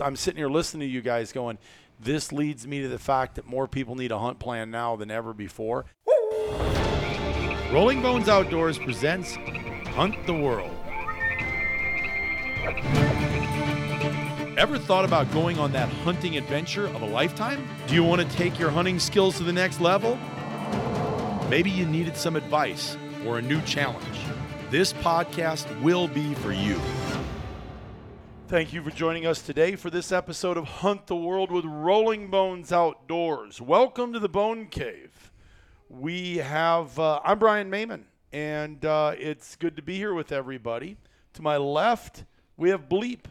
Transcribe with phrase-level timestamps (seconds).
[0.00, 1.58] I'm sitting here listening to you guys going,
[2.00, 5.10] this leads me to the fact that more people need a hunt plan now than
[5.10, 5.84] ever before.
[7.70, 9.34] Rolling Bones Outdoors presents
[9.88, 10.74] Hunt the World.
[14.56, 17.68] Ever thought about going on that hunting adventure of a lifetime?
[17.86, 20.18] Do you want to take your hunting skills to the next level?
[21.50, 22.96] Maybe you needed some advice
[23.26, 24.06] or a new challenge.
[24.70, 26.80] This podcast will be for you.
[28.52, 32.28] Thank you for joining us today for this episode of Hunt the World with Rolling
[32.28, 33.62] Bones Outdoors.
[33.62, 35.32] Welcome to the Bone Cave.
[35.88, 40.98] We have, uh, I'm Brian Mayman, and uh, it's good to be here with everybody.
[41.32, 42.24] To my left,
[42.58, 43.24] we have Bleep,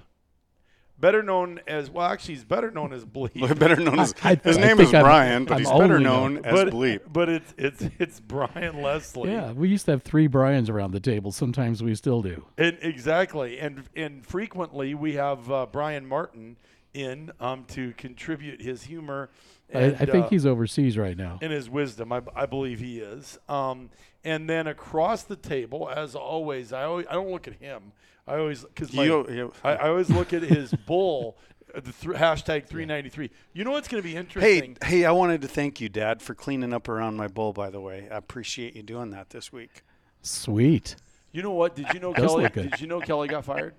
[1.02, 3.60] better known as, well, actually, he's better known as Bleep.
[3.60, 6.04] better known as I- his I name is I'm- Brian, but I'm he's better only
[6.04, 7.00] known known- as but, Bleep.
[7.12, 9.32] but it's, it's, it's Brian Leslie.
[9.32, 11.32] Yeah, we used to have three Brians around the table.
[11.32, 12.46] Sometimes we still do.
[12.58, 16.56] And exactly, and and frequently we have uh, Brian Martin
[16.94, 19.30] in um, to contribute his humor.
[19.74, 21.40] I, I think uh, he's overseas right now.
[21.42, 22.12] in his wisdom.
[22.12, 23.40] I, I believe he is.
[23.48, 23.90] Um,
[24.24, 27.94] and then across the table, as always, I always, I don't look at him.
[28.32, 31.38] I always because You- you- I, I always look at his bull.
[31.76, 33.30] uh, The th- hashtag 393.
[33.54, 34.78] You know what's going to be interesting?
[34.82, 37.52] hey, hey, I wanted to thank you, Dad, for cleaning up around my bowl.
[37.54, 39.84] By the way, I appreciate you doing that this week.
[40.22, 40.96] Sweet.
[41.34, 41.76] You know what?
[41.76, 42.50] Did you know Kelly?
[42.50, 43.74] Did you know Kelly got fired?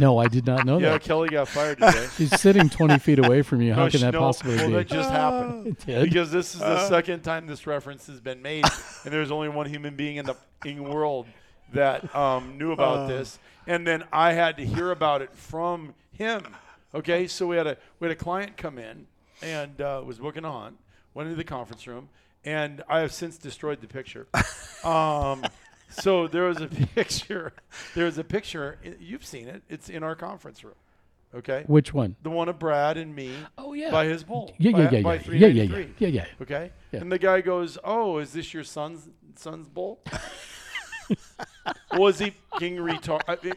[0.00, 1.02] No, I did not know Yeah, that.
[1.02, 2.08] Yeah, Kelly got fired today.
[2.16, 3.72] She's sitting 20 feet away from you.
[3.74, 4.72] How No, can that no, possibly well, be?
[4.74, 5.66] that just happened.
[5.78, 6.04] It did?
[6.04, 6.88] Because this is the Uh.
[6.88, 8.64] second time this reference has been made,
[9.04, 10.34] and there's only one human being in the
[10.64, 11.26] in world
[11.72, 13.06] that um, knew about Uh.
[13.08, 16.42] this, and then I had to hear about it from him.
[16.94, 19.06] Okay, so we had a we had a client come in
[19.42, 20.78] and uh, was booking a hunt,
[21.14, 22.08] went into the conference room,
[22.44, 24.26] and I have since destroyed the picture.
[24.84, 25.44] Um,
[25.90, 27.52] so there was a picture.
[27.96, 28.78] There was a picture.
[29.00, 29.62] You've seen it.
[29.68, 30.76] It's in our conference room.
[31.34, 31.64] Okay.
[31.66, 32.14] Which one?
[32.22, 33.90] The one of Brad and me Oh, yeah.
[33.90, 34.54] by his bull.
[34.56, 35.20] Yeah, by, yeah, yeah, by yeah.
[35.32, 35.84] Yeah, yeah, yeah.
[35.98, 36.24] Yeah, yeah.
[36.40, 36.70] Okay.
[36.92, 37.00] Yeah.
[37.00, 39.98] And the guy goes, "Oh, is this your son's son's bull?"
[41.94, 43.52] Was he king retard?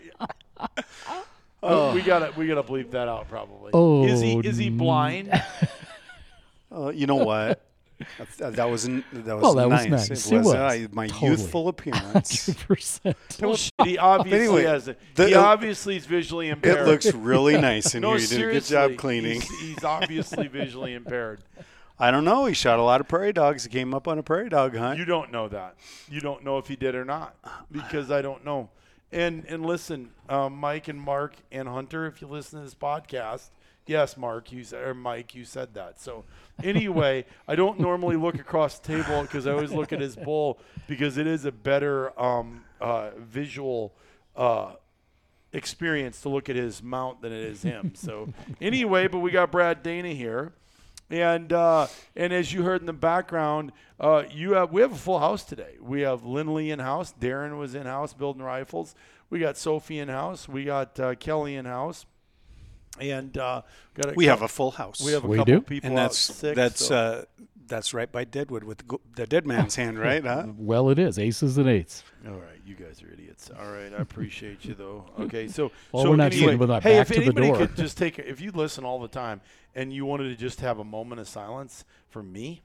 [1.64, 3.72] Oh, we gotta we gotta bleep that out probably.
[3.74, 5.32] Oh, is he is he blind?
[6.74, 7.62] Uh, you know what?
[8.38, 10.10] that, that was that was Well, that was nice.
[10.10, 10.28] nice.
[10.28, 10.56] It It was, was.
[10.56, 11.32] uh, my Totally.
[11.32, 12.48] youthful appearance.
[12.48, 13.42] 100%.
[13.42, 14.98] well, he obviously Anyway, has it.
[15.16, 16.80] the- he obviously is visually impaired.
[16.80, 18.20] it looks really nice in no, here.
[18.22, 19.42] You did a good job cleaning.
[19.42, 21.42] He's, he's obviously visually impaired.
[22.02, 22.46] I don't know.
[22.46, 23.64] He shot a lot of prairie dogs.
[23.64, 24.98] He came up on a prairie dog hunt.
[24.98, 25.76] You don't know that.
[26.10, 27.36] You don't know if he did or not
[27.72, 28.70] because I don't know.
[29.12, 33.52] And and listen, um, Mike and Mark and Hunter, if you listen to this podcast,
[33.86, 36.02] yes, Mark, you said or Mike, you said that.
[36.02, 36.24] So
[36.64, 40.60] anyway, I don't normally look across the table because I always look at his bull
[40.88, 43.94] because it is a better um, uh, visual.
[44.36, 44.74] Uh,
[45.54, 47.92] experience to look at his mount than it is him.
[47.94, 48.32] So
[48.62, 50.54] anyway, but we got Brad Dana here.
[51.12, 54.98] And uh, and as you heard in the background, uh, you have we have a
[54.98, 55.76] full house today.
[55.82, 57.14] We have Lindley in house.
[57.20, 58.96] Darren was in house building rifles.
[59.30, 60.48] We got Sophie in house.
[60.48, 62.06] We got uh, Kelly in house.
[63.00, 63.62] And uh,
[63.96, 65.02] got a we cou- have a full house.
[65.02, 65.62] we have a We couple do?
[65.62, 66.56] people and out that's sick.
[66.56, 67.26] that's so- uh,
[67.72, 70.24] that's right by Deadwood with the, the dead man's hand, right?
[70.24, 70.48] Huh?
[70.58, 71.18] Well, it is.
[71.18, 72.04] Aces and eights.
[72.28, 73.50] All right, you guys are idiots.
[73.58, 75.06] All right, I appreciate you though.
[75.20, 77.42] Okay, so Well, so we're not anyway, sitting with our hey, back if to the
[77.42, 79.42] anybody could just take, if you listen all the time
[79.74, 82.62] and you wanted to just have a moment of silence for me.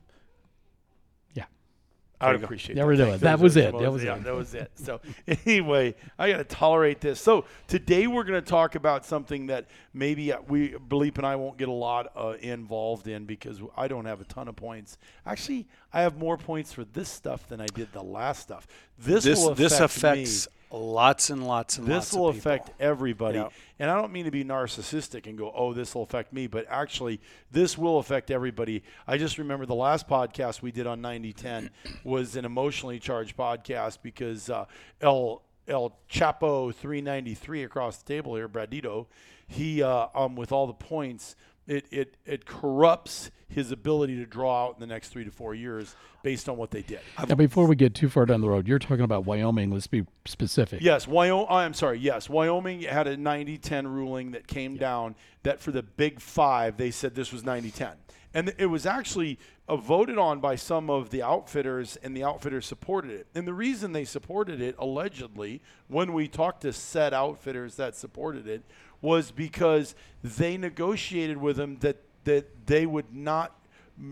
[2.21, 2.45] I would you go.
[2.45, 2.91] appreciate There that.
[2.91, 3.05] we go.
[3.07, 3.23] Thanks.
[3.23, 3.73] That was it.
[3.73, 4.25] the That was yeah, it.
[4.25, 4.71] that was it.
[4.77, 5.01] So
[5.47, 7.21] anyway, I got to tolerate this.
[7.21, 11.37] So today we're going to talk about something that maybe uh, we, Bleep and I
[11.37, 14.99] won't get a lot uh, involved in because I don't have a ton of points.
[15.27, 18.67] Actually, I have more points for this stuff than I did the last stuff.
[18.99, 20.23] This This will this affect me.
[20.23, 22.53] affects lots and lots and lots This will of people.
[22.53, 23.39] affect everybody.
[23.39, 23.49] Yeah.
[23.79, 26.67] And I don't mean to be narcissistic and go, oh, this will affect me, but
[26.69, 28.83] actually, this will affect everybody.
[29.07, 31.71] I just remember the last podcast we did on 9010
[32.05, 34.65] was an emotionally charged podcast because uh,
[35.01, 39.07] El, El Chapo 393 across the table here, Bradito,
[39.47, 44.67] he, uh, um, with all the points, it, it, it corrupts his ability to draw
[44.67, 47.01] out in the next three to four years based on what they did.
[47.29, 49.71] Now, before we get too far down the road, you're talking about Wyoming.
[49.71, 50.83] Let's be specific.
[50.83, 51.47] Yes, Wyoming.
[51.49, 51.99] I'm sorry.
[51.99, 55.15] Yes, Wyoming had a 90-10 ruling that came down
[55.45, 57.93] that for the Big Five, they said this was 90-10,
[58.35, 59.39] and it was actually
[59.69, 63.29] uh, voted on by some of the outfitters, and the outfitters supported it.
[63.35, 68.49] And the reason they supported it, allegedly, when we talked to said outfitters that supported
[68.49, 68.65] it,
[69.01, 69.95] was because
[70.25, 73.57] they negotiated with them that that they would not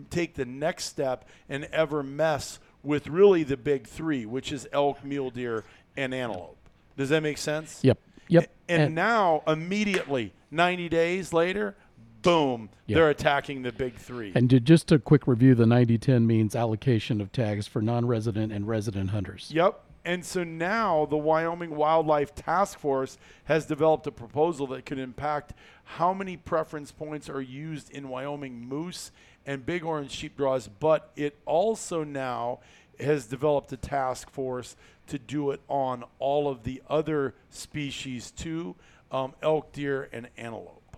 [0.09, 5.05] take the next step and ever mess with really the big three, which is elk,
[5.05, 5.65] mule deer,
[5.97, 6.57] and antelope.
[6.97, 7.81] Does that make sense?
[7.83, 7.99] Yep.
[8.29, 8.51] Yep.
[8.69, 11.75] And, And- now, immediately, 90 days later,
[12.23, 12.97] boom, Yeah.
[12.97, 14.33] they're attacking the big three.
[14.35, 18.53] And to, just a quick review, the 90 10 means allocation of tags for non-resident
[18.53, 19.51] and resident hunters.
[19.53, 19.81] Yep.
[20.05, 25.55] And so now the Wyoming Wildlife Task Force has developed a proposal that could impact
[25.85, 29.11] how many preference points are used in Wyoming moose
[29.47, 32.61] and bighorn sheep draws, but it also now
[33.01, 38.75] has developed a task force to do it on all of the other species too,
[39.11, 40.97] um, elk, deer, and antelope.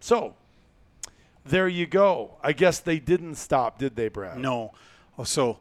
[0.00, 0.34] So
[1.44, 2.36] there you go.
[2.42, 4.38] I guess they didn't stop, did they, Brad?
[4.38, 4.72] No.
[5.18, 5.60] Oh, so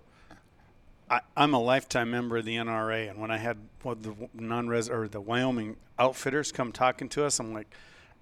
[1.10, 4.90] I, I'm a lifetime member of the NRA, and when I had well, the non-res
[4.90, 7.74] or the Wyoming outfitters come talking to us, I'm like,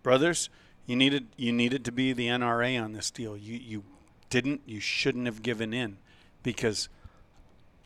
[0.04, 0.50] brothers,
[0.86, 3.36] you needed you needed to be the NRA on this deal.
[3.36, 3.84] You you
[4.30, 4.62] didn't.
[4.66, 5.98] You shouldn't have given in,
[6.44, 6.90] because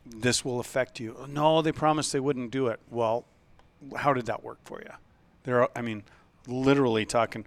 [0.06, 1.25] this will affect you.
[1.27, 2.80] No, they promised they wouldn't do it.
[2.89, 3.25] Well,
[3.97, 4.92] how did that work for you?
[5.44, 6.04] There, are, I mean,
[6.47, 7.45] literally talking.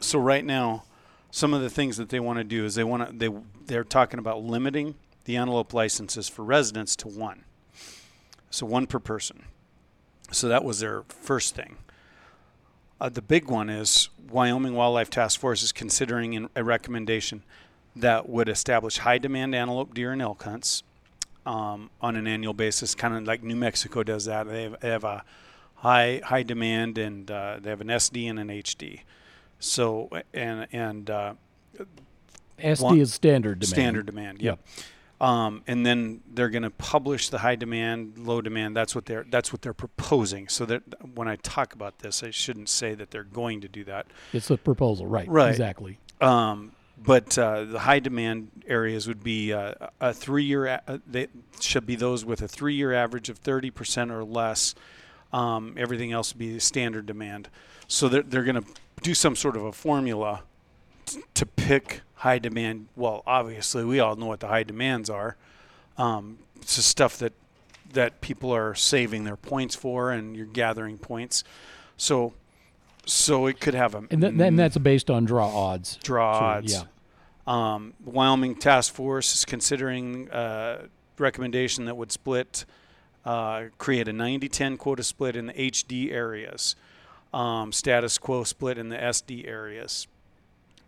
[0.00, 0.84] So right now,
[1.30, 3.34] some of the things that they want to do is they want to they
[3.66, 7.44] they're talking about limiting the antelope licenses for residents to one.
[8.50, 9.44] So one per person.
[10.30, 11.76] So that was their first thing.
[13.00, 17.42] Uh, the big one is Wyoming Wildlife Task Force is considering a recommendation
[17.96, 20.82] that would establish high demand antelope, deer, and elk hunts
[21.46, 24.46] um, on an annual basis, kind of like New Mexico does that.
[24.46, 25.24] They have, they have a
[25.76, 29.00] high high demand and uh, they have an SD and an HD.
[29.58, 31.34] So and and uh,
[32.58, 33.74] SD One- is standard demand.
[33.74, 34.40] standard demand.
[34.42, 34.60] Yep.
[35.20, 38.76] Um, and then they're going to publish the high demand, low demand.
[38.76, 40.48] That's what they're that's what they're proposing.
[40.48, 40.82] So that
[41.14, 44.06] when I talk about this, I shouldn't say that they're going to do that.
[44.32, 45.28] It's a proposal, right?
[45.28, 45.50] Right.
[45.50, 45.98] Exactly.
[46.20, 46.72] Um,
[47.02, 50.66] but uh, the high demand areas would be uh, a three year.
[50.66, 51.28] A- they
[51.60, 54.74] should be those with a three year average of thirty percent or less.
[55.32, 57.48] Um, everything else would be standard demand.
[57.88, 58.68] So they're they're going to
[59.02, 60.42] do some sort of a formula
[61.06, 62.88] t- to pick high demand.
[62.96, 65.36] Well, obviously we all know what the high demands are.
[65.98, 67.34] Um, it's the stuff that
[67.92, 71.44] that people are saving their points for, and you're gathering points.
[71.96, 72.32] So
[73.06, 75.98] so it could have a And, th- and that's based on draw odds.
[76.02, 76.72] draw So, odds.
[76.72, 76.82] yeah.
[77.46, 80.88] Um, Wyoming Task Force is considering a
[81.18, 82.64] recommendation that would split,
[83.26, 86.74] uh, create a 90-10 quota split in the HD areas,
[87.34, 90.06] um, status quo split in the SD areas.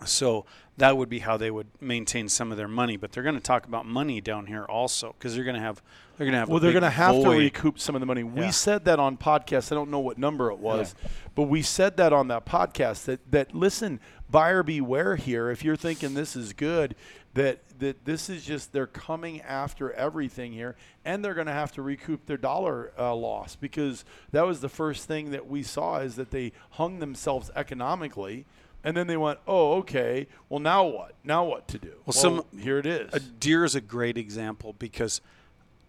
[0.05, 0.45] So
[0.79, 2.97] that would be how they would maintain some of their money.
[2.97, 5.83] But they're going to talk about money down here also because they're going to have
[6.17, 8.23] they're going to have Well, they're going to have to recoup some of the money.
[8.23, 8.51] We Yeah.
[8.51, 9.71] said that on podcast.
[9.73, 10.95] I don't know what number it was,
[11.35, 13.05] but we said that on that podcast.
[13.05, 14.01] That that listen,
[14.31, 15.51] buyer beware here.
[15.51, 16.95] If you're thinking this is good,
[17.35, 21.73] that that this is just they're coming after everything here, and they're going to have
[21.73, 25.99] to recoup their dollar uh, loss because that was the first thing that we saw
[25.99, 28.47] is that they hung themselves economically.
[28.87, 30.29] And then they went, oh, okay.
[30.49, 31.17] Well, now what?
[31.25, 31.93] Now what to do?
[32.07, 33.13] Well, some- here it is.
[33.13, 35.21] A deer is a great example because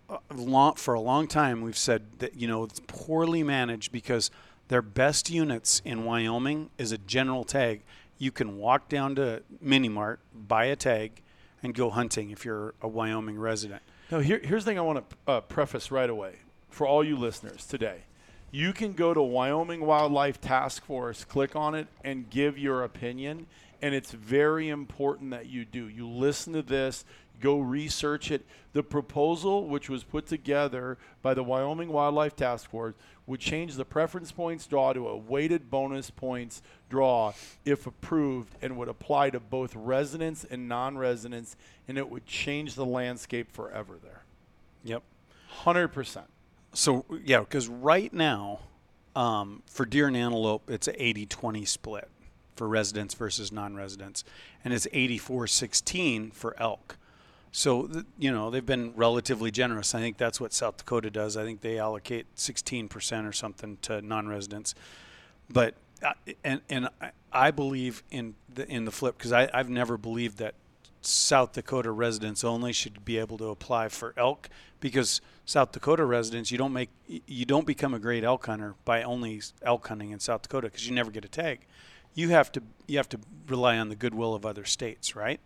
[0.10, 4.32] uh, long, for a long time we've said that you know it's poorly managed because
[4.70, 7.84] their best units in Wyoming is a general tag.
[8.18, 11.22] You can walk down to Mini Mart, buy a tag,
[11.62, 13.84] and go hunting if you're a Wyoming resident.
[14.10, 16.38] Now, here, here's the thing I want to uh, preface right away
[16.70, 18.06] for all you listeners today.
[18.52, 23.48] You can go to Wyoming Wildlife Task Force, click on it, and give your opinion.
[23.82, 25.88] And it's very important that you do.
[25.90, 27.04] You listen to this,
[27.42, 28.46] go research it.
[28.72, 33.86] The proposal, which was put together by the Wyoming Wildlife Task Force, would change the
[33.86, 37.34] preference points draw to a weighted bonus points draw
[37.66, 42.76] if approved and would apply to both residents and non residents, and it would change
[42.76, 44.24] the landscape forever there.
[44.86, 45.04] Yep.
[45.64, 46.24] 100%.
[46.74, 48.60] So yeah, because right now,
[49.16, 52.08] um, for deer and antelope, it's a 80-20 split
[52.56, 54.24] for residents versus non-residents,
[54.64, 56.98] and it's 84-16 for elk.
[57.52, 59.96] So you know they've been relatively generous.
[59.96, 61.38] I think that's what South Dakota does.
[61.38, 64.76] I think they allocate 16% or something to non-residents,
[65.50, 69.98] but uh, and and I- I believe in the in the flip because I've never
[69.98, 70.56] believed that
[71.02, 74.50] South Dakota residents only should be able to apply for elk
[74.80, 79.04] because South Dakota residents you don't make you don't become a great elk hunter by
[79.04, 81.62] only elk hunting in South Dakota because you never get a tag.
[82.14, 85.40] You have to you have to rely on the goodwill of other states, right?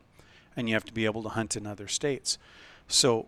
[0.56, 2.38] And you have to be able to hunt in other states.
[2.88, 3.28] So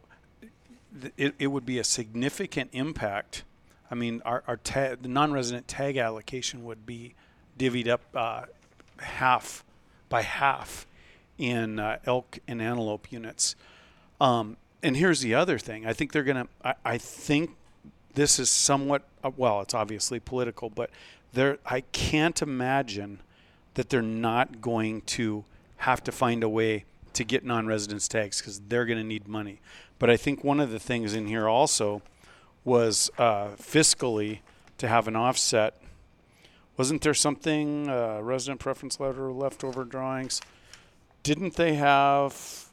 [1.00, 3.44] th- it, it would be a significant impact.
[3.90, 7.16] I mean, our, our ta- the non-resident tag allocation would be
[7.58, 8.46] divvied up uh,
[9.00, 9.64] half
[10.10, 10.86] by half
[11.38, 13.56] in uh, elk and antelope units.
[14.20, 15.86] Um, and here's the other thing.
[15.86, 17.52] I think they're going to, I think
[18.14, 20.90] this is somewhat, uh, well, it's obviously political, but
[21.34, 23.18] There, I can't imagine
[23.74, 25.46] that they're not going to
[25.78, 29.60] have to find a way to get non-residence tags because they're going to need money.
[29.98, 32.04] But I think one of the things in here also
[32.64, 34.40] was uh, fiscally
[34.78, 35.74] to have an offset.
[36.78, 40.40] Wasn't there something uh, resident preference letter leftover drawings?
[41.24, 42.70] Didn't they have?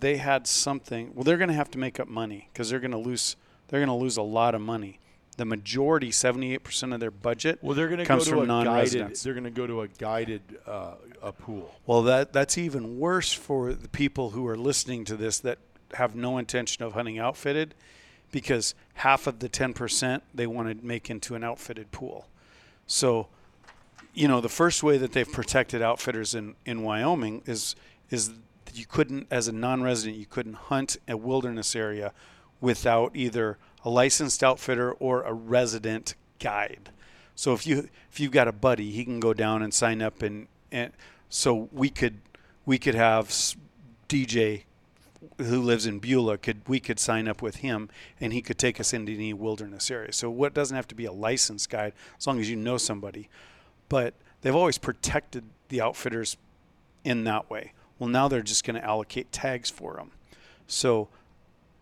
[0.00, 1.12] They had something.
[1.14, 3.36] Well, they're going to have to make up money because they're going to lose.
[3.68, 4.98] They're going to lose a lot of money.
[5.36, 8.64] The majority, seventy-eight percent of their budget, Well, they're going to go to from a
[8.64, 9.16] guided.
[9.16, 11.74] They're going to go to a guided uh, a pool.
[11.86, 15.58] Well, that that's even worse for the people who are listening to this that
[15.94, 17.74] have no intention of hunting outfitted,
[18.30, 22.28] because half of the ten percent they want to make into an outfitted pool.
[22.86, 23.28] So,
[24.14, 27.76] you know, the first way that they've protected outfitters in in Wyoming is
[28.10, 28.32] is
[28.74, 32.12] you couldn't, as a non-resident, you couldn't hunt a wilderness area
[32.60, 36.90] without either a licensed outfitter or a resident guide.
[37.34, 40.22] So if you if you've got a buddy, he can go down and sign up
[40.22, 40.92] and and
[41.28, 42.20] so we could
[42.64, 43.28] we could have
[44.08, 44.64] DJ
[45.38, 47.88] who lives in Beulah could we could sign up with him
[48.20, 50.12] and he could take us into any wilderness area.
[50.12, 53.28] So what doesn't have to be a licensed guide as long as you know somebody.
[53.92, 56.38] But they've always protected the outfitters
[57.04, 57.74] in that way.
[57.98, 60.12] Well, now they're just going to allocate tags for them.
[60.66, 61.08] So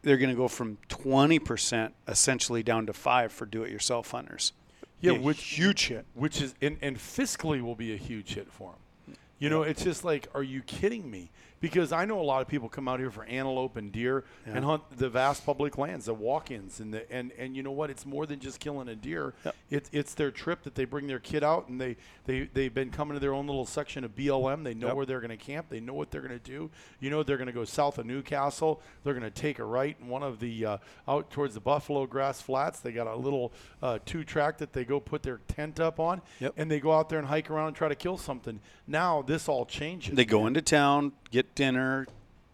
[0.03, 4.53] they're going to go from 20% essentially down to 5 for do-it-yourself hunters.
[5.01, 6.05] Yeah, a which huge hit.
[6.15, 9.17] which is and, and fiscally will be a huge hit for them.
[9.39, 11.31] You know, it's just like, are you kidding me?
[11.61, 14.55] Because I know a lot of people come out here for antelope and deer Yeah.
[14.57, 17.91] and hunt the vast public lands, the walk-ins, and the and and you know what?
[17.91, 19.35] It's more than just killing a deer.
[19.45, 19.55] Yep.
[19.71, 22.91] It's it's their trip that they bring their kid out and they they they've been
[22.91, 24.65] coming to their own little section of BLM.
[24.65, 24.97] They know Yep.
[24.97, 25.67] where they're going to camp.
[25.69, 26.71] They know what they're going to do.
[26.99, 28.81] You know, they're going to go south of Newcastle.
[29.05, 32.07] They're going to take a right in one of the uh, out towards the Buffalo
[32.07, 32.81] Grass Flats.
[32.81, 33.53] They got a little
[33.83, 36.55] uh, two track that they go put their tent up on, Yep.
[36.57, 38.61] and they go out there and hike around and try to kill something.
[38.87, 40.15] Now this all changes.
[40.17, 42.07] They go into town, get dinner,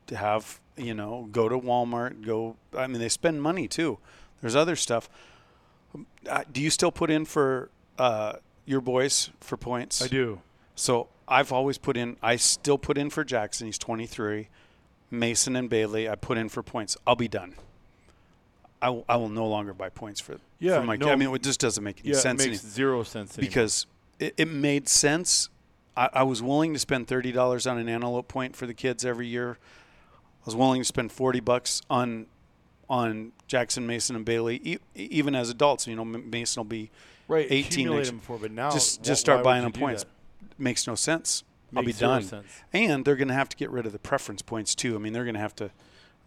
[0.08, 2.56] to have you know, go to Walmart, go.
[2.76, 3.98] I mean, they spend money too.
[4.42, 5.08] There's other stuff.
[6.28, 8.34] Uh, do you still put in for uh,
[8.66, 10.02] your boys for points?
[10.02, 10.40] I do.
[10.74, 12.16] So I've always put in.
[12.22, 13.66] I still put in for Jackson.
[13.66, 14.48] He's 23.
[15.10, 16.08] Mason and Bailey.
[16.08, 16.96] I put in for points.
[17.06, 17.54] I'll be done.
[18.82, 20.96] I, will- I will no longer buy points for Yeah, for my.
[20.96, 23.48] no- I mean, it just doesn't make any Yeah, sense it makes zero sense anymore.
[23.48, 23.86] because
[24.18, 25.48] it, it made sense.
[25.96, 29.04] I, I was willing to spend thirty dollars on an antelope point for the kids
[29.04, 29.58] every year.
[30.42, 32.26] I was willing to spend forty bucks on
[32.88, 35.86] on Jackson, Mason, and Bailey, e- even as adults.
[35.86, 36.90] You know, Mason will be
[37.28, 40.04] right, 18 next- them for, but now just just start buying them points.
[40.04, 40.10] that?
[40.58, 41.42] Makes no sense.
[41.74, 42.22] I'll be done.
[42.22, 42.46] sense.
[42.72, 44.94] And they're going to have to get rid of the preference points too.
[44.94, 45.70] I mean, they're going to have to.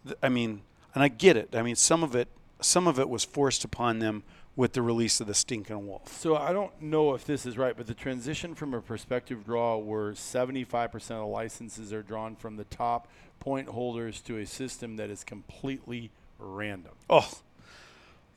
[0.04, 0.62] th- I mean,
[0.94, 1.56] and I get it.
[1.56, 2.28] I mean, some of it,
[2.60, 4.22] some of it was forced upon them
[4.56, 6.12] with the release of the stinking wolf.
[6.20, 9.76] So I don't know if this is right, but the transition from a prospective draw
[9.78, 14.96] where 75% of the licenses are drawn from the top point holders to a system
[14.96, 16.92] that is completely random.
[17.08, 17.28] Oh,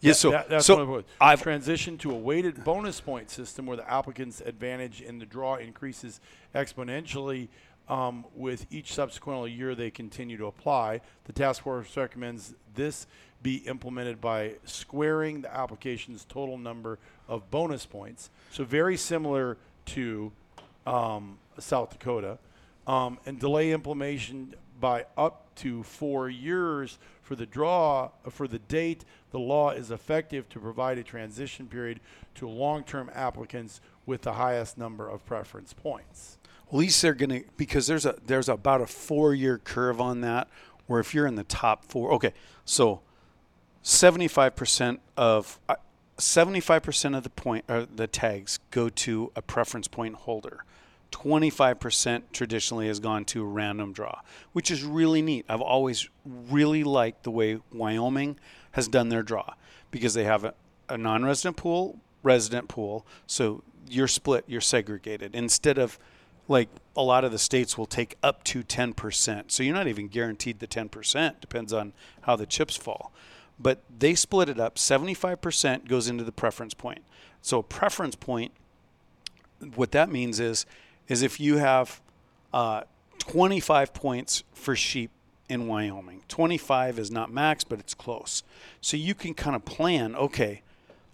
[0.01, 0.11] yeah.
[0.11, 3.77] That- So, that- that's so one I've transitioned to a weighted bonus point system where
[3.77, 6.21] the applicant's advantage in the draw increases
[6.53, 7.49] exponentially
[7.89, 11.01] um, with each subsequent year they continue to apply.
[11.25, 13.07] The task force recommends this
[13.43, 16.97] be implemented by squaring the application's total number
[17.27, 18.29] of bonus points.
[18.51, 19.57] So very similar
[19.87, 20.31] to
[20.87, 22.39] um, South Dakota,
[22.87, 29.05] um, and delay implementation by up to four years for the draw for the date
[29.31, 31.99] the law is effective to provide a transition period
[32.35, 36.37] to long-term applicants with the highest number of preference points.
[36.67, 40.49] At least they're gonna because there's a there's about a four year curve on that
[40.87, 42.33] where if you're in the top four, okay,
[42.65, 43.01] so
[43.83, 45.75] seventy five percent of uh,
[46.17, 50.65] seventy five percent of the point or the tags go to a preference point holder.
[51.11, 54.19] 25% traditionally has gone to a random draw,
[54.51, 55.45] which is really neat.
[55.47, 58.39] I've always really liked the way Wyoming
[58.71, 59.53] has done their draw
[59.91, 60.55] because they have a,
[60.89, 63.05] a non resident pool, resident pool.
[63.27, 65.35] So you're split, you're segregated.
[65.35, 65.99] Instead of
[66.47, 69.51] like a lot of the states will take up to 10%.
[69.51, 73.13] So you're not even guaranteed the 10%, depends on how the chips fall.
[73.59, 77.03] But they split it up 75% goes into the preference point.
[77.41, 78.51] So preference point
[79.75, 80.65] what that means is
[81.07, 82.01] is if you have
[82.53, 82.83] uh,
[83.19, 85.11] 25 points for sheep
[85.49, 88.43] in Wyoming, 25 is not max, but it's close.
[88.79, 90.15] So you can kind of plan.
[90.15, 90.61] Okay,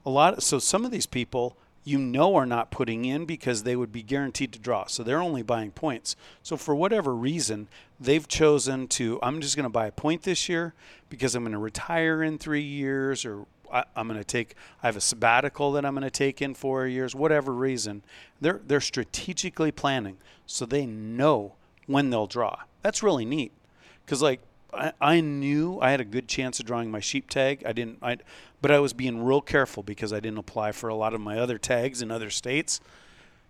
[0.05, 0.43] a lot.
[0.43, 1.57] so some of these people
[1.89, 4.85] you know are not putting in because they would be guaranteed to draw.
[4.85, 6.15] So they're only buying points.
[6.43, 7.67] So for whatever reason,
[7.99, 9.19] they've chosen to.
[9.23, 10.73] I'm just going to buy a point this year
[11.09, 14.55] because I'm going to retire in three years or I, I'm going to take.
[14.83, 18.03] I have a sabbatical that I'm going to take in four years, whatever reason.
[18.39, 21.53] They're they're strategically planning so they know
[21.87, 22.55] when they'll draw.
[22.81, 23.51] That's really neat,
[24.05, 24.41] because like
[24.73, 27.63] I, I knew I had a good chance of drawing my sheep tag.
[27.65, 27.99] I didn't.
[28.01, 28.17] I,
[28.61, 31.39] but I was being real careful because I didn't apply for a lot of my
[31.39, 32.81] other tags in other states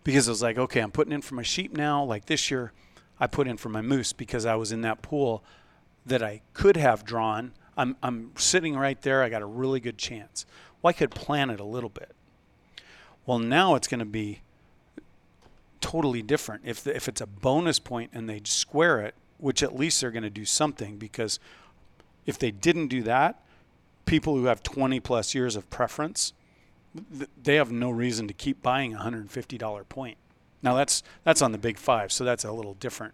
[0.03, 2.03] because I was like, okay, I'm putting in for my sheep now.
[2.03, 2.71] Like this year,
[3.19, 5.43] I put in for my moose because I was in that pool
[6.05, 7.53] that I could have drawn.
[7.77, 9.23] I'm, I'm sitting right there.
[9.23, 10.45] I got a really good chance.
[10.81, 12.11] Well, I could plan it a little bit.
[13.25, 14.41] Well, now it's going to be
[15.81, 16.63] totally different.
[16.65, 20.12] If, the, if it's a bonus point and they square it, which at least they're
[20.12, 21.39] going to do something because
[22.25, 23.43] if they didn't do that,
[24.05, 26.34] people who have 20 plus years of preference,
[27.41, 30.17] they have no reason to keep buying a $150 point.
[30.62, 33.13] Now that's that's on the big five, so that's a little different.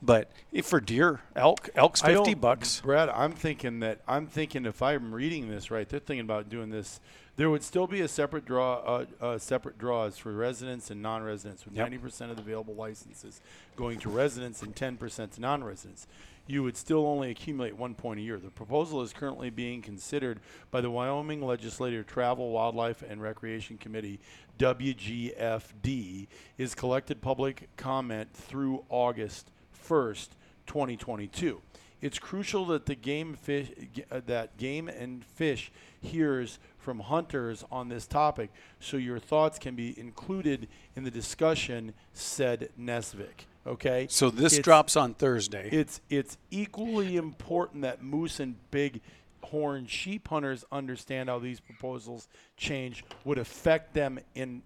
[0.00, 2.80] But if for deer, elk, elk's fifty bucks.
[2.80, 6.70] Brad, I'm thinking that I'm thinking if I'm reading this right, they're thinking about doing
[6.70, 7.00] this.
[7.38, 11.64] There would still be a separate draw, uh, uh, separate draws for residents and non-residents,
[11.64, 11.86] with Yep.
[11.86, 13.40] 90% of the available licenses
[13.76, 16.08] going to residents and 10% to non-residents.
[16.48, 18.40] You would still only accumulate one point a year.
[18.40, 20.40] The proposal is currently being considered
[20.72, 24.18] by the Wyoming Legislative Travel, Wildlife, and Recreation Committee
[24.58, 26.26] (WGFD).
[26.56, 30.30] Is collected public comment through August 1st,
[30.66, 31.60] 2022.
[32.00, 33.70] It's crucial that the game fish
[34.10, 39.74] uh, that game and fish hears from hunters on this topic, so your thoughts can
[39.74, 40.66] be included
[40.96, 43.44] in the discussion," said Nesvik.
[43.66, 44.06] Okay.
[44.08, 45.68] So this It's- drops on Thursday.
[45.70, 49.02] It's it's equally important that moose and big
[49.42, 52.26] horn sheep hunters understand how these proposals
[52.56, 54.62] change would affect them in,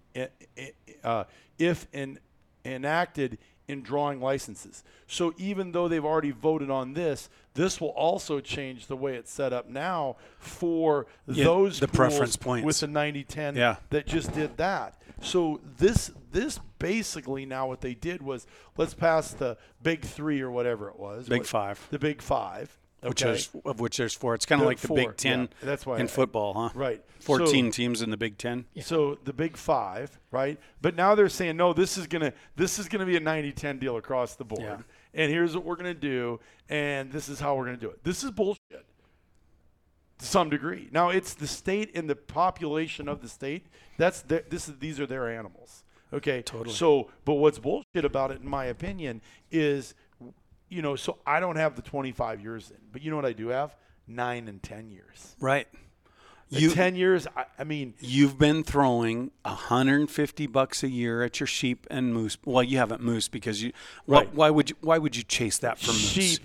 [1.03, 1.25] uh,
[1.59, 2.19] if in,
[2.63, 3.37] enacted
[3.67, 4.81] in drawing licenses.
[5.07, 9.31] So even though they've already voted on this, this will also change the way it's
[9.31, 12.65] set up now for Yeah, those the pools preference points.
[12.65, 13.75] with the 90-10 Yeah.
[13.89, 14.99] that just did that.
[15.21, 18.45] So this this basically now what they did was
[18.75, 21.27] let's pass the big three or whatever it was.
[21.29, 21.87] Big what- five.
[21.91, 22.77] The big five.
[23.03, 23.39] which okay?
[23.65, 24.33] of which there's four.
[24.33, 26.69] It's kind of The like the Big Ten yeah, that's why in I- football, huh?
[26.73, 27.03] right.
[27.19, 28.65] Fourteen So- teams in the Big Ten.
[28.81, 30.57] So the big five, right?
[30.81, 33.97] But now they're saying no, this is gonna this is gonna be a 90-10 deal
[33.97, 34.61] across the board.
[34.61, 34.77] Yeah.
[35.13, 38.03] And here's what we're gonna do, and this is how we're gonna do it.
[38.03, 38.85] This is bullshit.
[40.19, 40.89] To some degree.
[40.91, 43.65] Now it's the state and the population of the state.
[43.97, 45.83] That's their, this is these are their animals.
[46.13, 46.41] Okay.
[46.41, 46.75] Totally.
[46.75, 49.21] So, but what's bullshit about it, in my opinion,
[49.51, 49.95] is,
[50.69, 53.33] you know, so I don't have the 25 years in, but you know what I
[53.33, 53.75] do have?
[54.07, 55.35] Nine and 10 years.
[55.39, 55.67] Right.
[56.49, 57.25] You 10 years.
[57.35, 62.37] I, I mean, you've been throwing 150 bucks a year at your sheep and moose.
[62.45, 63.71] Well, you haven't moose because you.
[64.05, 64.33] why- Right.
[64.35, 64.75] Why would you?
[64.81, 65.99] Why would you chase that for moose?
[65.99, 66.39] sheep,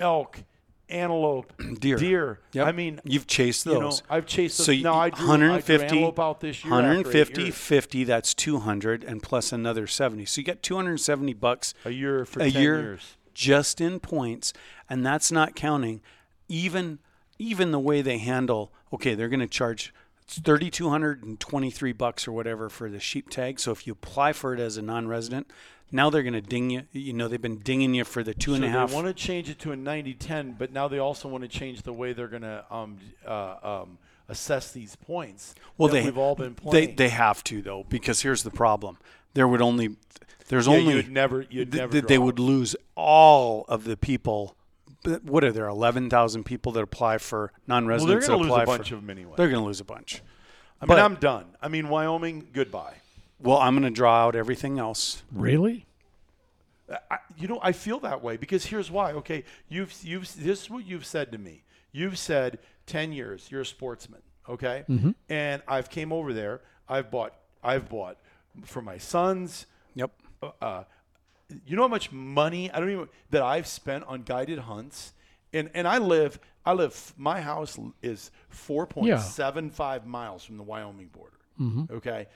[0.00, 0.42] elk,
[0.88, 1.96] antelope, Deer.
[1.96, 2.38] deer.
[2.52, 2.66] Yep.
[2.66, 4.02] I mean, you've chased you know, those.
[4.10, 4.66] I've chased those.
[4.66, 6.74] so you, now I drew, 150, I drew antelope out this year.
[6.74, 8.04] after 150, 50.
[8.04, 10.24] That's 200, and plus another 70.
[10.26, 13.16] So you get 270 bucks a year for a 10 year years.
[13.32, 14.52] just in points,
[14.90, 16.00] and that's not counting
[16.48, 16.98] even
[17.38, 18.72] even the way they handle.
[18.92, 19.92] Okay, they're going to charge
[20.24, 23.60] it's 3223 bucks or whatever for the sheep tag.
[23.60, 25.50] So if you apply for it as a non resident,
[25.90, 26.82] now they're going to ding you.
[26.92, 28.90] You know they've been dinging you for the two and so a half.
[28.90, 31.82] They want to change it to a 90-10, but now they also want to change
[31.82, 35.54] the way they're going to um, uh, um, assess these points.
[35.76, 36.96] well, that they we've all been they playing.
[36.96, 38.98] they have to though because here's the problem.
[39.34, 39.96] There would only
[40.48, 43.96] there's yeah, only you'd never you'd th- never th- they would lose all of the
[43.96, 44.56] people.
[45.02, 45.68] But What are there?
[45.68, 48.88] Eleven thousand people that apply for non-residents Well, they're going to that lose a bunch
[48.88, 49.34] for, of them anyway.
[49.36, 50.22] They're going to lose a bunch.
[50.80, 51.46] I but- mean, I'm done.
[51.60, 52.94] I mean, Wyoming, goodbye.
[53.40, 55.22] Well, I'm going to draw out everything else.
[55.32, 55.86] Really?
[57.10, 59.12] I, you know, I feel that way because here's why.
[59.12, 61.64] Okay, you've you've this is what you've said to me.
[61.90, 63.48] You've said ten years.
[63.50, 64.20] You're a sportsman.
[64.48, 64.84] Okay,
[65.28, 66.60] and I've came over there.
[66.88, 67.34] I've bought.
[67.64, 68.18] I've bought
[68.64, 69.66] for my sons.
[69.94, 70.10] Yep.
[70.60, 70.84] Uh,
[71.66, 75.12] you know how much money I don't even that I've spent on guided hunts,
[75.52, 76.38] and and I live.
[76.64, 77.12] I live.
[77.16, 81.38] My house is four point seven five miles from the Wyoming border.
[81.60, 81.94] Mm-hmm.
[81.96, 82.26] Okay,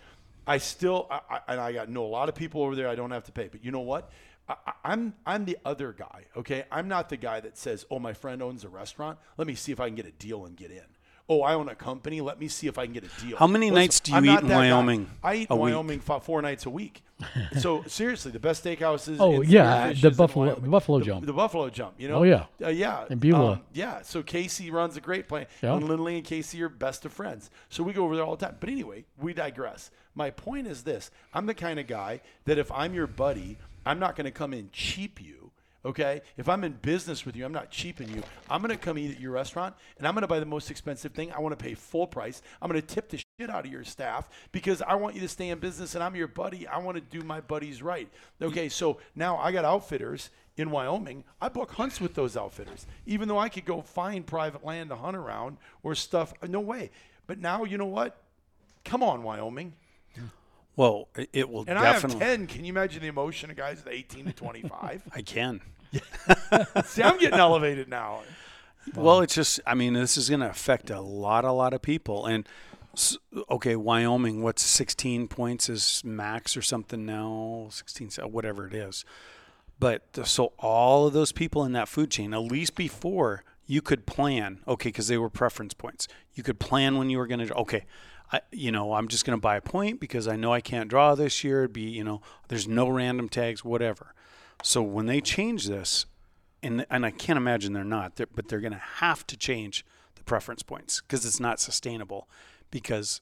[0.46, 2.88] I still I, I, and I got know a lot of people over there.
[2.88, 4.10] I don't have to pay, but you know what?
[4.48, 6.24] I, I- I'm I'm the other guy.
[6.36, 9.18] Okay, I'm not the guy that says, "Oh, my friend owns a restaurant.
[9.36, 10.82] Let me see if I can get a deal and get in."
[11.28, 12.20] Oh, I own a company.
[12.20, 13.36] Let me see if I can get a deal.
[13.36, 14.56] How many Listen, nights do you I'm eat in that guy.
[14.58, 15.58] Wyoming I eat in?
[15.58, 17.02] Wyoming fi- four nights a week.
[17.58, 19.20] so seriously, the best steakhouse is.
[19.20, 20.70] Oh, in yeah, Spearfish the Buffalo- Wyoming.
[20.70, 21.26] Buffalo The- Jump.
[21.26, 21.94] The Buffalo Jump.
[21.98, 22.18] You know.
[22.18, 22.46] Oh, yeah.
[22.62, 23.06] Uh, yeah.
[23.10, 23.52] And Beulah.
[23.54, 24.02] Um, yeah.
[24.02, 25.46] So Casey runs a great place.
[25.62, 25.74] Yeah.
[25.74, 27.50] And Lindley and Casey are best of friends.
[27.70, 28.56] So we go over there all the time.
[28.60, 29.90] But anyway, we digress.
[30.14, 33.98] My point is this: I'm the kind of guy that if I'm your buddy, I'm
[33.98, 35.50] not going to come in cheap you.
[35.86, 38.20] Okay, if I'm in business with you, I'm not cheaping you.
[38.50, 41.30] I'm gonna come eat at your restaurant, and I'm gonna buy the most expensive thing.
[41.32, 42.42] I want to pay full price.
[42.60, 45.48] I'm gonna tip the shit out of your staff because I want you to stay
[45.50, 46.66] in business, and I'm your buddy.
[46.66, 48.08] I want to do my buddies right.
[48.42, 51.22] Okay, so now I got outfitters in Wyoming.
[51.40, 54.96] I book hunts with those outfitters, even though I could go find private land to
[54.96, 56.34] hunt around or stuff.
[56.42, 56.90] Uh, no way.
[57.28, 58.16] But now you know what?
[58.84, 59.74] Come on, Wyoming.
[60.74, 62.20] Well, it- will And I have definitely.
[62.20, 62.46] 10.
[62.48, 65.02] Can you imagine the emotion of guys at 18 to 25?
[65.14, 65.62] I can.
[66.84, 68.22] See, I'm getting elevated now.
[68.94, 71.82] Well, it's just, I mean, this is going to affect a lot, a lot of
[71.82, 72.26] people.
[72.26, 72.48] And,
[73.50, 77.68] okay, Wyoming, what's 16 points is max or something now?
[77.70, 79.04] 16, whatever it is.
[79.78, 84.06] But so all of those people in that food chain, at least before you could
[84.06, 86.08] plan, okay, because they were preference points.
[86.34, 87.84] You could plan when you were going to, okay,
[88.32, 90.88] I, you know, I'm just going to buy a point because I know I can't
[90.88, 91.60] draw this year.
[91.60, 94.14] It'd be, you know, there's no random tags, whatever.
[94.62, 96.06] So when they change this,
[96.62, 99.84] and and I can't imagine they're not, they're, but they're going to have to change
[100.16, 102.28] the preference points because it's not sustainable.
[102.70, 103.20] Because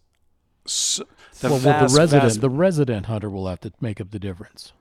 [0.67, 1.01] s
[1.41, 4.19] the well, well, the resident, vast- the resident hunter will have to make up the
[4.19, 4.73] difference.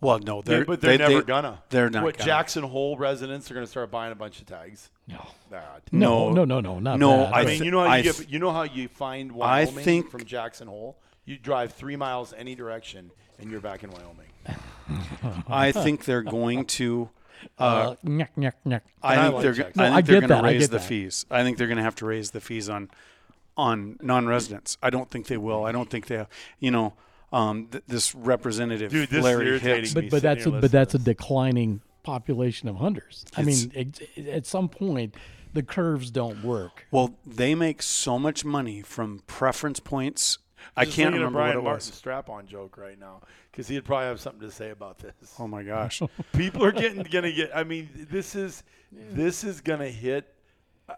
[0.00, 1.62] well, no, they're Yeah, but they're they- never they- gonna.
[1.70, 2.04] They're not.
[2.04, 2.26] What gonna.
[2.26, 4.90] Jackson Hole residents are going to start buying a bunch of tags.
[5.08, 5.82] No, That.
[5.90, 6.44] no, No.
[6.44, 7.34] no, no, no, not No, that.
[7.34, 8.86] I I mean, th- you know how I you th- get, you know how you
[8.88, 10.98] find I think- from Jackson Hole.
[11.24, 14.26] You drive three miles any direction, and you're back in Wyoming.
[15.48, 17.08] I think they're going to.
[17.58, 17.94] Uh, uh.
[18.04, 18.22] I And
[19.02, 19.52] I think like they're.
[19.52, 19.80] Jackson.
[19.82, 20.84] I No, think I they're get going to I raise get the that.
[20.86, 21.26] fees.
[21.30, 22.90] I think they're going to have to raise the fees on,
[23.56, 24.78] on non-residents.
[24.82, 25.64] I don't think they will.
[25.64, 26.16] I don't think they.
[26.16, 26.28] Have,
[26.60, 26.94] you know,
[27.32, 29.94] um, th- this representative Dude, this is Larry irritating Hicks.
[29.94, 30.02] me.
[30.02, 33.24] but but sitting that's here a, but that's a declining population of hunters.
[33.36, 33.72] I It's- mean,
[34.16, 35.14] ex- at some point,
[35.54, 36.86] the curves don't work.
[36.90, 40.38] Well, they make so much money from preference points.
[40.76, 41.98] I can't thinking of remember Brian what it Martin's was.
[41.98, 43.20] strap-on joke right now
[43.50, 45.14] because he'd probably have something to say about this.
[45.38, 46.02] Oh my gosh.
[46.32, 47.50] People are getting gonna get.
[47.54, 50.34] I mean, this is this is gonna hit
[50.88, 50.94] uh,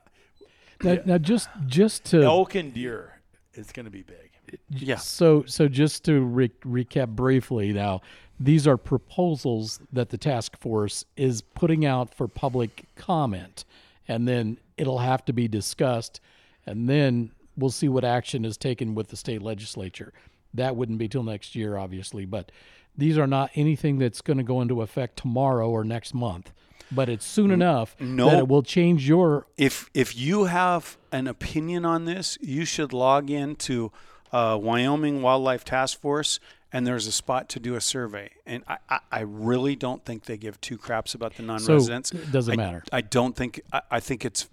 [0.82, 3.20] Now, now just just to elk and deer.
[3.54, 4.30] It's gonna be big.
[4.68, 4.96] yeah.
[4.96, 8.02] So, so just to re- recap briefly now,
[8.40, 13.64] these are proposals that the task force is putting out for public comment,
[14.08, 16.20] and then it'll have to be discussed,
[16.66, 20.12] and then we'll see what action is taken with the state legislature.
[20.52, 22.52] That wouldn't be till next year, obviously, but
[22.96, 26.52] these are not anything that's going to go into effect tomorrow or next month.
[26.92, 28.30] But it's soon enough no.
[28.30, 32.92] that it will change your If if you have an opinion on this, you should
[32.92, 33.90] log in to
[34.32, 36.38] uh, Wyoming Wildlife Task Force,
[36.72, 38.30] and there's a spot to do a survey.
[38.46, 42.12] And I, I, I really don't think they give two craps about the non-residents.
[42.12, 42.84] it doesn't I- matter.
[42.92, 43.60] I don't think.
[43.72, 44.48] I, I think it's,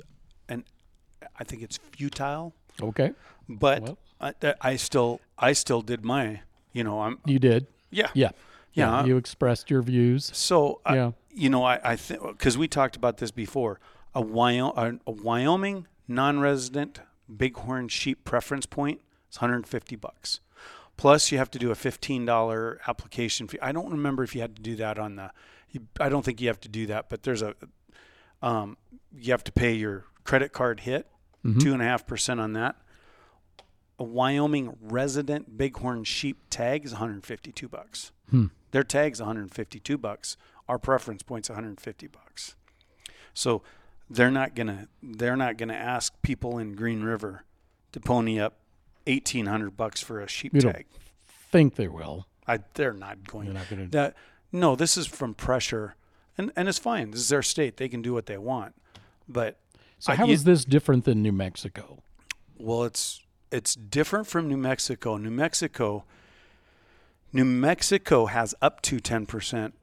[0.48, 0.64] and
[1.38, 2.54] I think it's futile.
[2.84, 3.12] Okay.
[3.50, 3.98] But Well.
[4.20, 6.41] I, I still I still did my.
[6.74, 8.32] You know I'm You did, yeah yeah,
[8.74, 9.06] Yeah.
[9.06, 10.32] You expressed your views.
[10.34, 11.12] So, I- Yeah.
[11.30, 13.80] you know, I, I think because we talked about this before,
[14.15, 20.39] a, Wyoming, a Wyoming non-resident bighorn sheep preference point is 150 bucks.
[20.98, 23.58] Plus, you have to do a $15 application fee.
[23.62, 25.32] I don't remember if you had to do that on the.
[26.00, 27.56] I don't think you have to do that, but there's a.
[28.41, 28.78] Um,
[29.17, 31.08] you have to pay your credit card hit,
[31.45, 31.60] Mm-hmm.
[31.60, 32.75] two and a half percent on that.
[33.99, 38.12] A Wyoming resident bighorn sheep tag is 152 bucks.
[38.30, 38.45] Hmm.
[38.71, 40.38] Their tag's 152 bucks.
[40.67, 42.56] Our preference point's 150 bucks.
[43.34, 43.62] So
[44.10, 47.43] they're not gonna they're not gonna ask people in Green River
[47.91, 48.58] to pony up
[49.08, 50.86] 1800 bucks for a sheep You don't tag.
[51.27, 52.27] think they will.
[52.47, 53.45] I, they're not going.
[53.47, 54.15] They're not gonna- That
[54.51, 55.95] no, this is from pressure,
[56.38, 57.12] and and it's fine.
[57.12, 58.75] This is their state; they can do what they want.
[59.30, 59.60] But
[60.02, 62.02] So I- how you- is this different than New Mexico?
[62.58, 65.16] Well, it's it's different from New Mexico.
[65.18, 66.06] New Mexico,
[67.32, 69.76] New Mexico has up to ten percent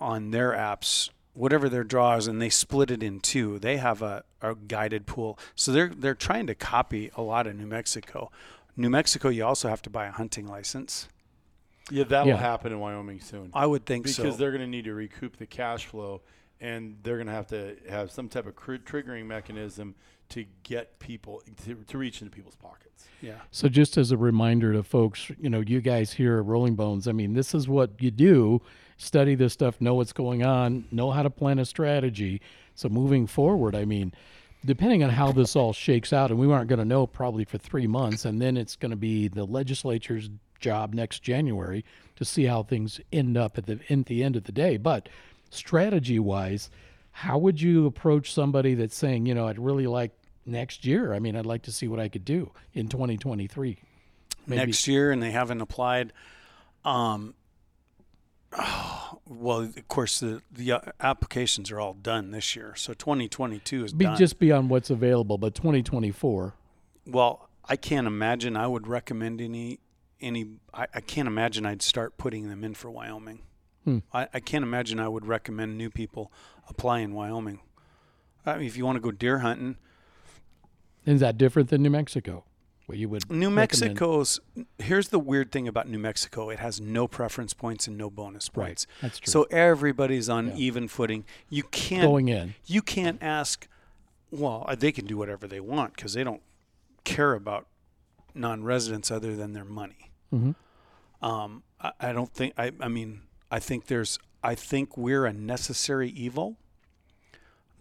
[0.00, 3.58] on their apps, whatever their draws, and they split it in two.
[3.58, 7.54] They have a, a guided pool, so they're they're trying to copy a lot of
[7.54, 8.30] New Mexico.
[8.76, 11.08] New Mexico, you also have to buy a hunting license.
[11.90, 12.36] Yeah, that'll Yeah.
[12.38, 13.50] happen in Wyoming soon.
[13.52, 14.22] I would think because so.
[14.22, 16.22] Because they're going to need to recoup the cash flow,
[16.60, 19.94] and they're going to have to have some type of cr- triggering mechanism
[20.30, 23.06] to get people to, to reach into people's pockets.
[23.20, 23.34] Yeah.
[23.50, 27.06] So just as a reminder to folks, you know, you guys here at Rolling Bones,
[27.06, 28.62] I mean, this is what you do.
[28.96, 32.40] Study this stuff, know what's going on, know how to plan a strategy.
[32.74, 34.12] So moving forward, I mean,
[34.64, 37.58] depending on how this all shakes out, and we aren't going to know probably for
[37.58, 41.84] three months, and then it's going to be the legislature's job next January
[42.16, 44.76] to see how things end up at the at the end of the day.
[44.76, 45.08] But
[45.54, 46.70] strategy wise,
[47.12, 50.12] how would you approach somebody that's saying, you know, I'd really like
[50.46, 51.12] next year?
[51.14, 53.78] I mean, I'd like to see what I could do in 2023.
[54.46, 54.60] Maybe.
[54.66, 56.12] next year and they haven't applied.
[56.84, 57.34] Um,
[59.26, 63.92] Well, of course, the the uh, applications are all done this year, so 2022 is
[63.94, 64.16] Be done.
[64.16, 66.54] just beyond what's available, but 2024.
[67.06, 69.80] well, I can't imagine I would recommend any
[70.20, 70.58] any.
[70.74, 73.40] I, I can't imagine I'd start putting them in for Wyoming.
[73.84, 73.98] Hmm.
[74.12, 76.32] I, I can't imagine I would recommend new people
[76.68, 77.60] apply in Wyoming.
[78.46, 79.76] I mean, if you want to go deer hunting,
[81.06, 82.44] Is that different than New Mexico?
[82.86, 83.54] What you would New recommend?
[83.56, 84.40] Mexico's.
[84.78, 88.50] Here's the weird thing about New Mexico: it has no preference points and no bonus
[88.54, 88.86] Right, points.
[89.00, 89.30] that's true.
[89.30, 90.54] So everybody's on Yeah.
[90.56, 91.24] even footing.
[91.48, 92.54] You can't going in.
[92.66, 93.66] you can't ask.
[94.30, 96.42] Well, uh, they can do whatever they want because they don't
[97.04, 97.66] care about
[98.34, 100.10] non-residents other than their money.
[100.32, 100.54] Mhm.
[101.22, 102.52] Um, I, I don't think.
[102.58, 103.22] I, I mean,
[103.54, 104.18] I think there's.
[104.42, 106.56] I think we're a necessary evil.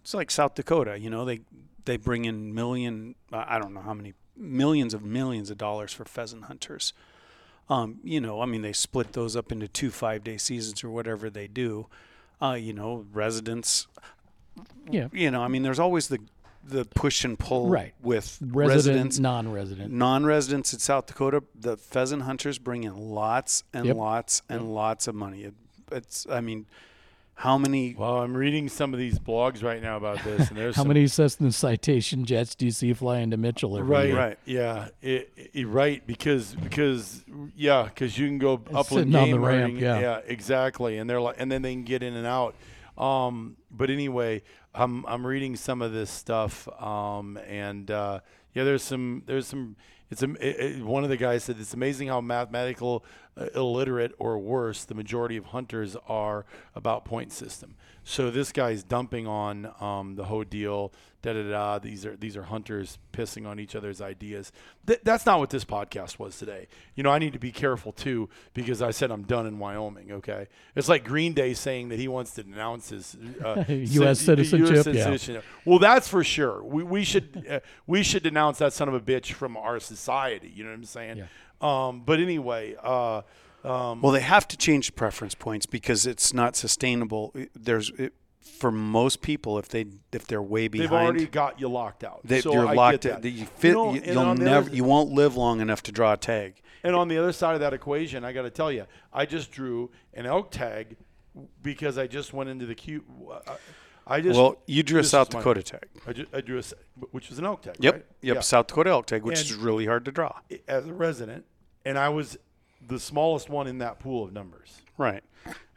[0.01, 0.99] It's like South Dakota.
[0.99, 1.41] You know, they
[1.85, 3.15] they bring in million.
[3.31, 6.93] I don't know how many millions of millions of dollars for pheasant hunters.
[7.69, 11.29] Um, you know, I mean, they split those up into two five-day seasons or whatever
[11.29, 11.87] they do.
[12.41, 13.87] Uh, you know, residents
[14.89, 15.07] Yeah.
[15.13, 16.19] you know, I mean, there's always the
[16.65, 17.93] the push and pull Right.
[18.01, 19.91] with Resident, residents, non-resident.
[19.91, 21.43] non-residents in South Dakota.
[21.53, 23.95] The pheasant hunters bring in lots and Yep.
[23.97, 25.43] lots and lots of money.
[25.43, 25.53] It,
[25.93, 26.65] it's, I mean,
[27.35, 27.95] how many?
[27.97, 30.89] Well, I'm reading some of these blogs right now about this, and there's How some-
[30.89, 34.17] many Cessna citation jets do you see fly into Mitchell every Right, year?
[34.17, 34.39] Right.
[34.45, 37.23] Yeah, it, it- right because because
[37.55, 40.19] yeah, because you can go upland sitting on the game ramp, hunting, yeah.
[40.27, 42.53] exactly, and they're like, and then they can get in and out.
[42.99, 44.43] Um, but anyway,
[44.75, 48.19] I'm I'm reading some of this stuff, um, and uh,
[48.53, 49.75] yeah, there's some there's some.
[50.11, 53.03] It's am- it, it, one of the guys said it's amazing how mathematical
[53.55, 57.75] illiterate or worse the majority of hunters are about point system.
[58.03, 60.91] So this guy's dumping on um, the whole deal.
[61.21, 61.79] Da da da.
[61.79, 64.51] These are these are hunters pissing on each other's ideas.
[64.85, 66.67] Th- that's not what this podcast was today.
[66.95, 70.11] You know, I need to be careful too because I said I'm done in Wyoming.
[70.11, 74.19] Okay, it's like Green Day saying that he wants to denounce his uh, U.S.
[74.19, 75.03] ci- citizenship, yeah.
[75.05, 75.45] citizenship.
[75.63, 76.61] Well, that's for sure.
[76.61, 80.51] We, we should uh, we should denounce that son of a bitch from our society.
[80.53, 81.17] You know what I'm saying?
[81.19, 81.25] Yeah.
[81.61, 83.21] Um, but anyway, uh,
[83.63, 87.33] um, Well, they have to change preference points because it's not sustainable.
[87.55, 90.91] There's it, for most people if they if they're way behind.
[90.91, 92.19] they've already got you locked out.
[92.25, 93.03] they, so you're I locked.
[93.03, 93.23] That.
[93.23, 93.69] You fit.
[93.69, 93.91] You know,
[94.27, 94.67] will the never.
[94.67, 96.61] other- you won't live long enough to draw a tag.
[96.83, 99.51] And on the other side of that equation, I got to tell you, I just
[99.51, 100.97] drew an elk tag
[101.61, 103.03] because I just went into the queue.
[103.31, 103.55] uh,
[104.05, 105.85] I just Well, you drew a South is my- Dakota tag.
[106.05, 106.63] I, ju- I drew a,
[107.11, 107.77] which was an elk tag.
[107.79, 107.93] Yep.
[107.93, 108.05] right?
[108.21, 108.35] Yep.
[108.35, 108.41] Yeah.
[108.41, 110.39] South Dakota elk tag, which And- is really hard to draw.
[110.67, 111.45] As a resident,
[111.85, 112.37] and I was
[112.85, 114.81] the smallest one in that pool of numbers.
[114.97, 115.23] Right.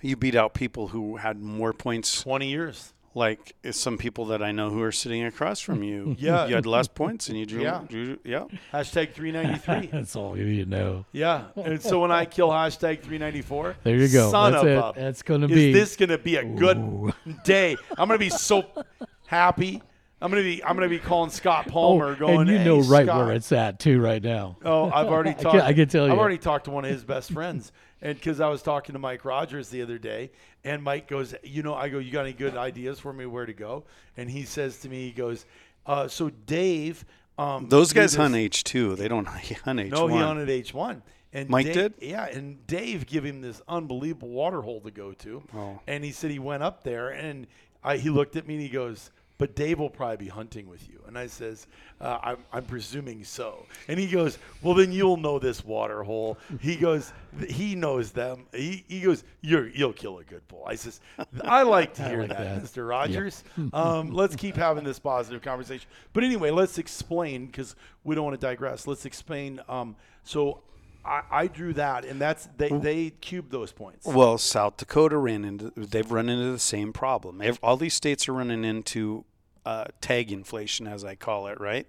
[0.03, 2.93] You beat out people who had more points Twenty years.
[3.17, 6.15] Like some people that I know who are sitting across from you.
[6.27, 6.47] Yeah.
[6.49, 7.63] you had less points and you drew.
[7.63, 7.81] Yeah.
[7.89, 8.45] drew- yeah.
[8.75, 9.87] Hashtag three ninety three.
[9.93, 11.07] That's all you know.
[11.13, 14.31] Yeah, and so when I kill hashtag 394, There you go.
[14.31, 14.77] Son That's of it.
[14.79, 15.71] a- That's gonna be.
[15.71, 17.11] is this gonna be a good Ooh.
[17.45, 17.77] day?
[17.97, 18.65] I'm gonna be so
[19.27, 19.83] happy.
[20.21, 22.81] I'm gonna be I'm gonna be calling Scott Oh, Palmer, going, and you "Hey, know
[22.81, 24.57] right Scott." where it's at too right now.
[24.65, 25.57] Oh, I've already I talked.
[25.59, 26.13] can- I can tell you.
[26.13, 28.99] I've already talked to one of his best friends, and because I was talking to
[28.99, 30.31] Mike Rogers the other day,
[30.65, 33.45] and Mike goes, you know, I go, you got any good ideas for me where
[33.47, 33.85] to go?
[34.17, 35.45] And he says to me, he goes,
[35.85, 37.05] uh, so Dave,
[37.39, 38.97] um, Those guys this- hunt H two.
[38.97, 39.27] They don't
[39.65, 40.13] hunt H No, one.
[40.13, 41.03] he hunted H one.
[41.35, 41.95] And Mike Dave- did?
[42.01, 45.43] Yeah, and Dave give him this unbelievable water hole to go to.
[45.55, 45.79] Oh.
[45.87, 47.47] And he said he went up there and
[47.85, 50.89] I, he looked at me and he goes, "But Dave will probably be hunting with
[50.89, 51.67] you." And I says,
[52.01, 56.39] uh, I'm, "I'm presuming so." And he goes, "Well, then you'll know this water hole."
[56.61, 57.13] He goes,
[57.49, 61.01] "He knows them." He, he goes, You're, "You'll kill a good bull." I says,
[61.43, 62.63] "I like to hear like that, that.
[62.63, 62.89] Mr.
[62.89, 65.89] Rogers." um, let's keep having this positive conversation.
[66.13, 68.87] But anyway, let's explain because we don't want to digress.
[68.87, 69.61] Let's explain.
[69.69, 70.63] Um, so
[71.07, 74.07] I, I drew that, and that's they they cubed those points.
[74.07, 75.73] Well, South Dakota ran into.
[75.77, 77.43] They've run into the same problem.
[77.63, 79.25] All these states are running into
[79.65, 81.61] uh, tag inflation, as I call it.
[81.61, 81.87] Right?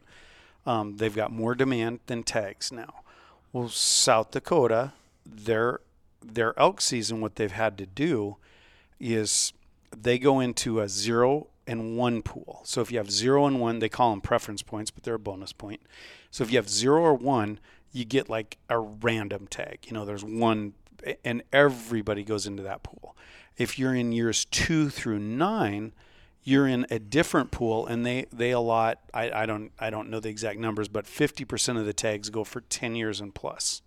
[0.65, 3.01] Um, they've got more demand than tags now.
[3.53, 4.93] Well, South Dakota,
[5.25, 5.79] their
[6.23, 8.37] their elk season, what they've had to do
[8.99, 9.53] is
[9.95, 12.61] they go into a zero and one pool.
[12.63, 15.19] So if you have zero and one, they call them preference points, but they're a
[15.19, 15.81] bonus point.
[16.31, 17.59] So if you have zero or one,
[17.91, 19.79] you get like a random tag.
[19.85, 20.73] You know, there's one,
[21.23, 23.15] and everybody goes into that pool.
[23.57, 25.93] If you're in years two through nine,
[26.43, 28.99] you're in a different pool, and they they allot.
[29.13, 32.43] I, I don't I don't know the exact numbers, but 50% of the tags go
[32.43, 33.81] for 10 years and plus.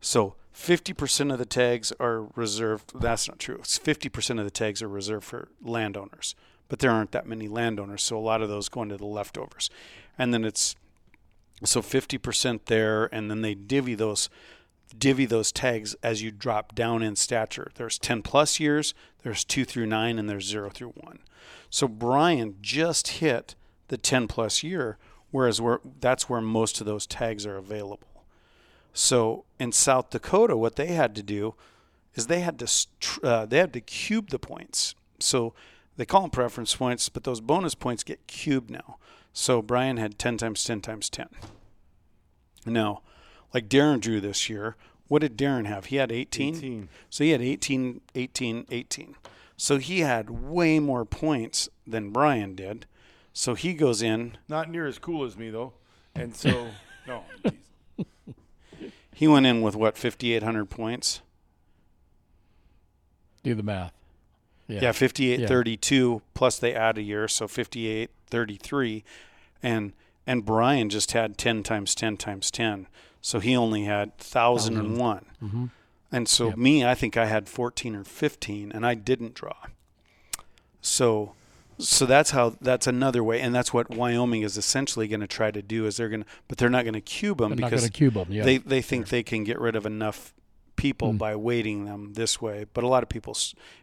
[0.00, 2.98] So 50% of the tags are reserved.
[3.00, 3.56] That's not true.
[3.56, 6.34] It's 50% of the tags are reserved for landowners,
[6.68, 9.70] but there aren't that many landowners, so a lot of those go into the leftovers.
[10.18, 10.74] And then it's
[11.64, 14.28] so 50% there, and then they divvy those
[14.96, 17.70] divvy those tags as you drop down in stature.
[17.74, 21.18] There's 10 plus years, there's 2 through 9 and there's 0 through 1.
[21.70, 23.56] So Brian just hit
[23.88, 24.96] the 10 plus year
[25.32, 28.22] whereas we're, that's where most of those tags are available.
[28.94, 31.54] So in South Dakota what they had to do
[32.14, 32.86] is they had to
[33.22, 34.94] uh, they had to cube the points.
[35.18, 35.52] So
[35.96, 38.98] they call them preference points, but those bonus points get cubed now.
[39.38, 41.28] So Brian had 10 times 10 times 10.
[42.64, 43.02] Now,
[43.52, 44.76] like Darren drew this year,
[45.08, 45.84] what did Darren have?
[45.86, 46.56] He had 18.
[46.56, 46.88] 18.
[47.10, 49.14] So he had 18, 18, 18.
[49.58, 52.86] So he had way more points than Brian did.
[53.34, 54.38] So he goes in.
[54.48, 55.74] Not near as cool as me though,
[56.14, 56.68] and so
[57.06, 57.22] no.
[59.12, 61.20] He went in with what 5,800 points.
[63.42, 63.92] Do the math.
[64.66, 64.92] Yeah, Yeah.
[64.92, 65.46] 58 Yeah.
[65.46, 69.04] 32 plus they add a year, so 58 33
[69.62, 69.92] and
[70.26, 72.88] and Brian just had 10 times 10 times 10.
[73.20, 75.26] So he only had 1001.
[75.42, 75.70] Mhm.
[76.12, 76.56] And so Yep.
[76.58, 79.54] me, I think I had 14 or 15 and I didn't draw.
[80.80, 81.34] So
[81.78, 85.50] so that's how that's another way and that's what Wyoming is essentially going to try
[85.50, 87.90] to do is they're going to but they're not going to cube them They're because
[87.90, 88.28] cube them.
[88.30, 88.44] Yeah.
[88.44, 90.32] they they think they can get rid of enough
[90.76, 91.18] people Hmm.
[91.18, 92.64] by weighting them this way.
[92.72, 93.36] But a lot of people,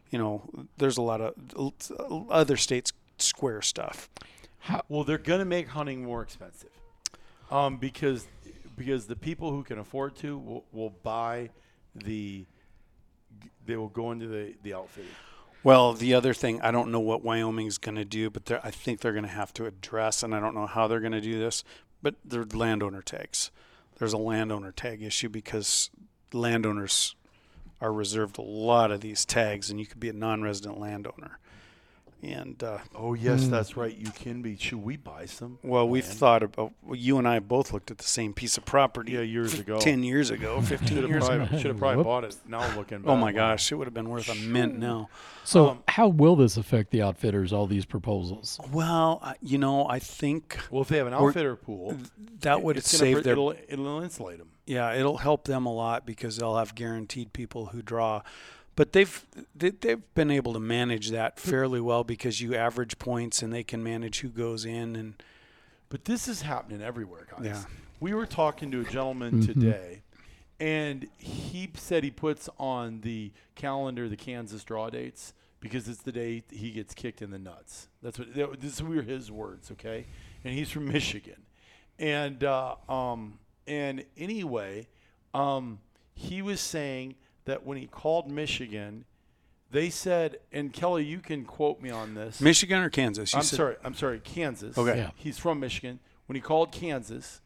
[0.10, 1.34] you know, there's a lot of
[2.30, 4.10] other states square stuff.
[4.88, 6.70] Well, they're going to make hunting more expensive,
[7.52, 8.28] um, because
[8.76, 11.50] because the people who can afford to will, will buy
[11.94, 12.46] the
[13.66, 15.12] they will go into the the outfitting.
[15.64, 19.00] Well, the other thing, I don't know what Wyoming's going to do, but I think
[19.00, 21.40] they're going to have to address, and I don't know how they're going to do
[21.40, 21.64] this,
[22.02, 23.50] but they're landowner tags.
[23.98, 25.90] There's a landowner tag issue because
[26.34, 27.16] landowners
[27.80, 31.40] are reserved a lot of these tags, and you could be a non-resident landowner.
[32.24, 33.94] And uh, Oh yes, that's right.
[33.94, 34.56] You can be.
[34.56, 35.60] Should we buy some?
[35.62, 36.18] well, we've land?
[36.18, 36.72] thought about.
[36.82, 39.12] Well, you and I both looked at the same piece of property.
[39.12, 39.78] Yeah, years ago.
[39.78, 41.38] ten years ago, fifteen Should have years ago.
[41.40, 42.06] probably, should have probably Whoop.
[42.06, 42.38] bought it.
[42.48, 43.04] Now looking.
[43.06, 43.52] Oh my wow.
[43.52, 45.10] gosh, it would have been worth a mint now.
[45.44, 47.52] so um, how will this affect the outfitters?
[47.52, 48.58] All these proposals.
[48.72, 51.98] Well, I- you know, I think Well, if they have an outfitter pool,
[52.40, 54.48] that would it's gonna save their It'll, it'll insulate them.
[54.66, 58.22] yeah, it'll help them a lot because they'll have guaranteed people who draw.
[58.76, 63.42] But they've they, they've been able to manage that fairly well because you average points
[63.44, 65.14] and they can manage who goes in and
[65.90, 67.46] But this is happening everywhere, guys.
[67.46, 67.64] Yeah.
[68.00, 69.46] We were talking to a gentleman Mhm.
[69.46, 70.02] today,
[70.60, 76.12] and he said he puts on the calendar the Kansas draw dates because it's the
[76.12, 77.88] day he gets kicked in the nuts.
[78.02, 80.06] That's what that, this were his words, okay?
[80.44, 81.44] And he's from Michigan,
[82.00, 84.88] and uh, um, and anyway,
[85.34, 85.80] um,
[86.16, 89.06] he was saying that when he called Michigan,
[89.72, 92.40] they said, and Kelly, you can quote me on this.
[92.40, 93.34] Michigan or Kansas.
[93.34, 93.76] You I'm said, sorry.
[93.84, 94.20] I'm sorry.
[94.20, 94.78] Kansas.
[94.78, 94.98] Okay.
[94.98, 95.10] Yeah.
[95.16, 96.00] He's from Michigan.
[96.28, 97.42] When he called Kansas,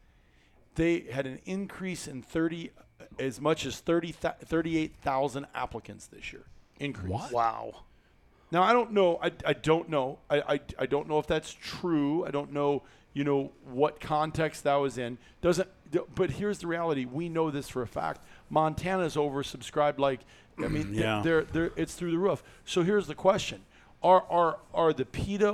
[0.74, 2.70] they had an increase in 30,
[3.18, 6.44] as much as 30, 38,000 applicants this year.
[6.78, 7.10] Increase.
[7.10, 7.32] What?
[7.32, 7.84] Wow.
[8.50, 9.18] Now I don't know.
[9.22, 10.18] I, I don't know.
[10.30, 12.24] I, I, I don't know if that's true.
[12.24, 12.82] I don't know.
[13.12, 15.18] You know what context that was in.
[15.40, 15.68] Doesn't.
[16.14, 17.04] But here's the reality.
[17.04, 18.20] We know this for a fact.
[18.50, 19.98] Montana's oversubscribed.
[19.98, 20.20] Like
[20.62, 21.20] I mean, Yeah.
[21.24, 22.42] they're they're it's through the roof.
[22.64, 23.62] So here's the question:
[24.02, 25.52] Are are are the PETA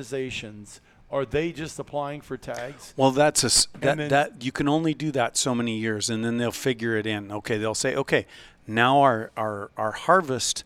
[0.00, 0.80] organizations?
[1.08, 2.92] Are they just applying for tags?
[2.96, 6.24] Well, that's a that then- that you can only do that so many years, and
[6.24, 7.30] then they'll figure it in.
[7.30, 8.26] Okay, they'll say, okay,
[8.66, 10.64] now our our our harvest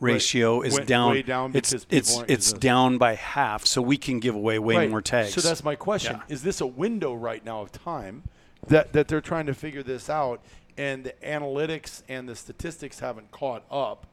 [0.00, 1.22] ratio is Went down.
[1.22, 4.90] down it's it's it's down by half, so we can give away way Right.
[4.90, 5.34] more tags.
[5.34, 6.34] So that's my question: Yeah.
[6.34, 8.22] Is this a window right now of time
[8.66, 10.40] that that they're trying to figure this out,
[10.82, 14.04] and the analytics and the statistics haven't caught up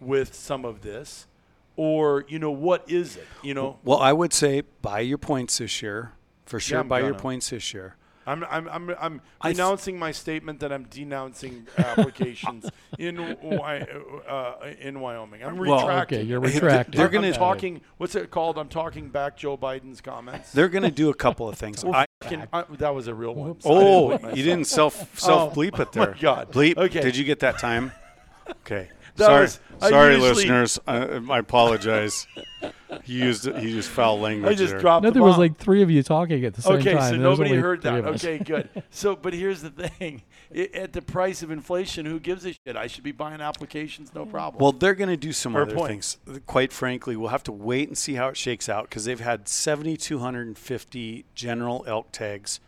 [0.00, 1.26] with some of this,
[1.74, 3.26] or you know what is it?
[3.42, 6.12] You know, Well, I would say buy your points this year
[6.44, 6.78] for sure.
[6.78, 7.22] I'm buy your gonna.
[7.22, 7.96] points this year.
[8.26, 15.42] I'm I'm I'm I'm renouncing my statement that I'm denouncing applications in uh, in Wyoming.
[15.44, 16.18] I'm Well, retracting.
[16.18, 16.98] okay, you're retracting.
[16.98, 17.80] they're gonna- talking.
[17.98, 18.58] What's it called?
[18.58, 20.52] I'm talking back Joe Biden's comments.
[20.52, 21.84] They're going to do a couple of things.
[21.92, 23.48] I, fucking- I- that was a real one.
[23.48, 23.64] Whoops.
[23.64, 26.16] Didn't oh, bleep you didn't self self bleep it Oh, my there.
[26.20, 26.50] God.
[26.52, 26.76] Bleep.
[26.76, 27.00] Okay.
[27.00, 27.92] Did you get that time?
[28.60, 28.88] Okay.
[29.16, 30.78] That sorry, was- sorry, usually- listeners.
[30.86, 30.98] I,
[31.30, 32.28] I apologize.
[33.04, 34.52] He used he used foul language.
[34.52, 34.80] I just there.
[34.80, 37.14] dropped No, the there was like three of you talking at the same okay, time.
[37.14, 38.04] so nobody heard that.
[38.06, 38.68] Okay, good.
[38.90, 40.22] So, but here's the thing:
[40.54, 42.76] I at the price of inflation, who gives a shit?
[42.76, 44.62] I should be buying applications, no problem.
[44.62, 45.88] Well, they're going to do some Fair other point.
[45.88, 46.18] things.
[46.46, 49.48] Quite frankly, we'll have to wait and see how it shakes out because they've had
[49.48, 52.60] 7,250 general elk tags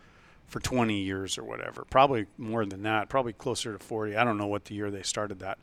[0.47, 1.85] for 20 years or whatever.
[1.89, 3.09] Probably more than that.
[3.09, 4.15] Probably closer to 40.
[4.15, 5.59] I don't know what the year they started that,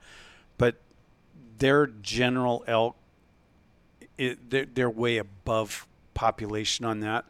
[0.59, 0.77] but
[1.59, 2.97] their general elk,
[4.19, 7.25] it, they're, they're way above population on that.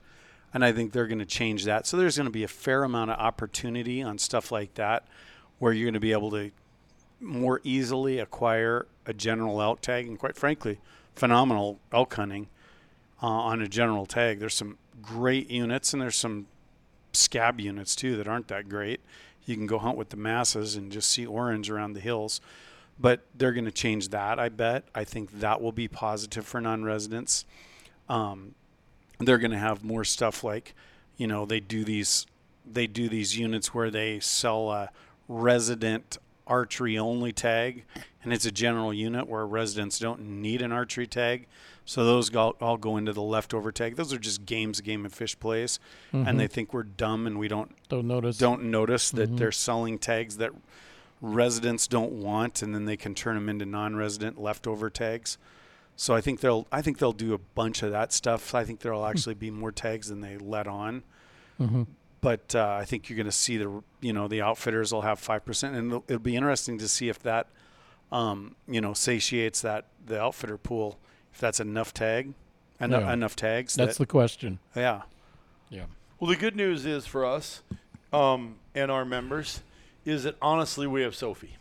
[0.54, 1.86] And I think they're going to change that.
[1.86, 5.06] So there's going to be a fair amount of opportunity on stuff like that
[5.58, 6.50] where you're going to be able to
[7.20, 10.78] more easily acquire a general elk tag, and quite frankly,
[11.14, 12.48] phenomenal elk hunting
[13.22, 14.38] uh, on a general tag.
[14.38, 16.46] There's some great units, and there's some
[17.12, 19.00] scab units too that aren't that great.
[19.46, 22.40] You can go hunt with the masses and just see orange around the hills.
[22.98, 24.84] But they're going to change that, I bet.
[24.94, 27.44] I think that will be positive for non residents.
[28.08, 28.54] Um,
[29.18, 30.74] they're going to have more stuff like,
[31.16, 32.26] you know, they do these
[32.70, 34.90] they do these units where they sell a
[35.28, 37.84] resident archery only tag,
[38.22, 41.46] and it's a general unit where residents don't need an archery tag.
[41.84, 43.94] So those all, all go into the leftover tag.
[43.94, 45.78] Those are just games, game and fish plays,
[46.12, 48.38] and they think we're dumb and we don't Don't notice.
[48.38, 50.50] don't notice that they're selling tags that
[51.20, 55.38] residents don't want, and then they can turn them into non-resident leftover tags.
[55.96, 58.54] So I think they'll I think they'll do a bunch of that stuff.
[58.54, 61.02] I think there'll actually be more tags than they let on.
[62.20, 65.18] But uh, I think you're going to see the you know the outfitters will have
[65.18, 67.46] five percent, and it'll, it'll be interesting to see if that
[68.12, 70.98] um, you know satiates that the outfitter pool.
[71.32, 72.32] If that's enough tag,
[72.80, 73.12] enough, Yeah.
[73.12, 73.74] enough tags.
[73.74, 74.58] That's that, the question.
[74.74, 75.02] yeah.
[75.68, 75.84] Yeah.
[76.18, 77.62] Well, the good news is for us
[78.12, 79.62] um, and our members
[80.06, 81.56] is that honestly we have Sophie.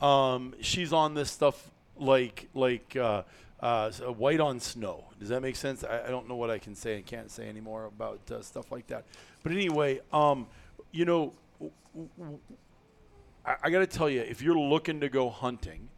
[0.00, 3.22] Um, she's on this stuff like like uh,
[3.60, 5.04] uh, white on snow.
[5.20, 5.84] Does that make sense?
[5.84, 8.72] I, I don't know what I can say and can't say anymore about uh, stuff
[8.72, 9.04] like that.
[9.42, 10.46] But anyway, um,
[10.92, 11.32] you know,
[13.44, 15.88] I, got to tell you, if you're looking to go hunting,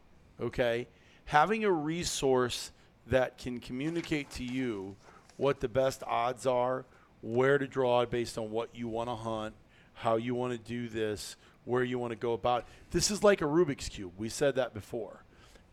[0.41, 0.87] okay,
[1.25, 2.71] having a resource
[3.07, 4.95] that can communicate to you
[5.37, 6.85] what the best odds are,
[7.21, 9.53] where to draw based on what you want to hunt,
[9.93, 11.35] how you want to do this,
[11.65, 12.65] where you want to go about.
[12.91, 14.13] This is like a Rubik's cube.
[14.17, 15.23] We said that before.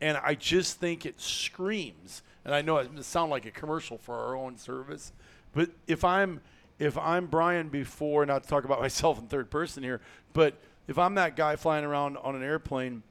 [0.00, 2.22] And I just think it screams.
[2.44, 5.12] And I know it may sound like a commercial for our own service,
[5.52, 6.40] but if I'm
[6.78, 10.00] if I'm Brian before, not to talk about myself in third person here,
[10.32, 10.54] but
[10.88, 13.02] if I'm that guy flying around on an airplane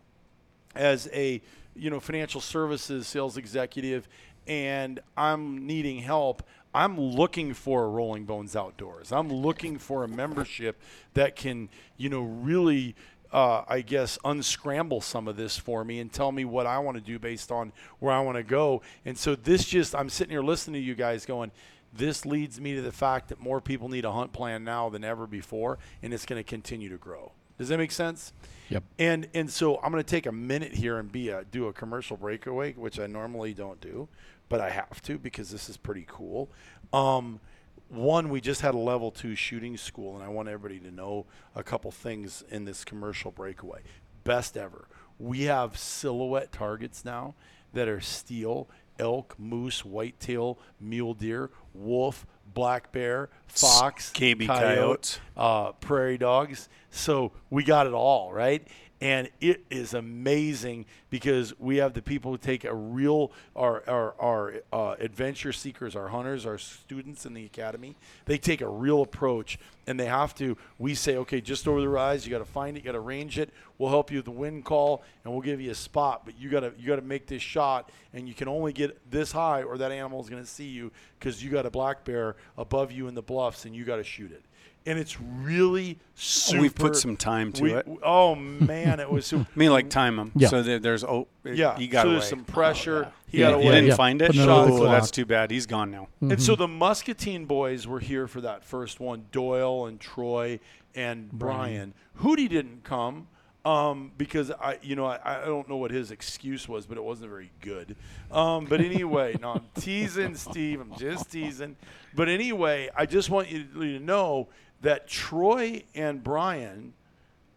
[0.76, 1.42] as a
[1.76, 4.10] you know financial services sales executive
[4.48, 6.44] and I'm needing help,
[6.74, 9.12] I'm looking for a Rolling Bones Outdoors.
[9.12, 10.80] I'm looking for a membership
[11.14, 12.96] that can, you know, really
[13.32, 16.98] uh, I guess unscramble some of this for me and tell me what I want
[16.98, 18.82] to do based on where I want to go.
[19.06, 21.52] And so this just I'm sitting here listening to you guys going,
[21.94, 25.04] this leads me to the fact that more people need a hunt plan now than
[25.04, 27.32] ever before, and it's going to continue to grow.
[27.58, 28.34] Does that make sense?
[28.70, 28.84] Yep.
[28.98, 31.74] And and so I'm going to take a minute here and be a do a
[31.74, 34.08] commercial breakaway, which I normally don't do,
[34.52, 36.52] but I have to because this is pretty cool.
[36.92, 37.40] Um,
[37.88, 41.26] one, we just had a level two shooting school, and I want everybody to know
[41.56, 43.80] a couple things in this commercial breakaway.
[44.26, 44.88] Best ever.
[45.18, 47.34] We have silhouette targets now
[47.74, 48.68] that are steel,
[49.00, 55.20] elk, moose, whitetail, mule deer, wolf, black bear, fox, Scaby coyote, coyotes.
[55.38, 56.68] uh, prairie dogs.
[56.90, 58.68] So we got it all, right?
[59.02, 64.14] And it is amazing because we have the people who take a real, our, our,
[64.20, 67.96] our uh, adventure seekers, our hunters, our students in the academy.
[68.26, 71.90] They take a real approach and they have to, we say, okay, just over the
[71.90, 73.50] rise, you got to find it, you got to range it.
[73.80, 76.52] We'll help you with the wind call and we'll give you a spot, but you
[76.52, 79.64] got to, you got to make this shot and you can only get this high
[79.64, 82.92] or that animal is going to see you because you got a black bear above
[82.92, 84.46] you in the bluffs and you got to shoot it
[84.86, 86.62] and it's really super.
[86.62, 87.88] We've put some time to we- it.
[88.04, 89.48] Oh man, it was super.
[89.54, 90.32] I mean, like time them.
[90.36, 90.48] Yeah.
[90.48, 92.18] So there, there's oh, it- yeah, he got so away.
[92.18, 93.12] there's some pressure.
[93.28, 93.76] He Yeah, got You away.
[93.76, 93.96] didn't yeah.
[93.96, 94.32] find it?
[94.38, 95.52] Oh, that's too bad.
[95.52, 96.08] He's gone now.
[96.22, 99.26] And so the Muscatine boys were here for that first one.
[99.32, 100.60] Doyle and Troy
[100.96, 101.94] and Brian.
[102.22, 103.28] Hootie didn't come
[103.64, 107.04] um, because I, you know, I, I don't know what his excuse was, but it
[107.04, 107.96] wasn't very good.
[108.32, 110.82] Um, but anyway, no, I'm teasing Steve.
[110.82, 111.76] I'm just teasing.
[112.14, 114.50] But anyway, I just want you to know
[114.82, 116.94] that Troy and Brian,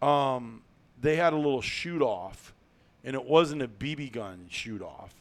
[0.02, 0.62] um,
[1.00, 2.54] they had a little shoot off,
[3.02, 5.14] and it wasn't a BB gun shoot off.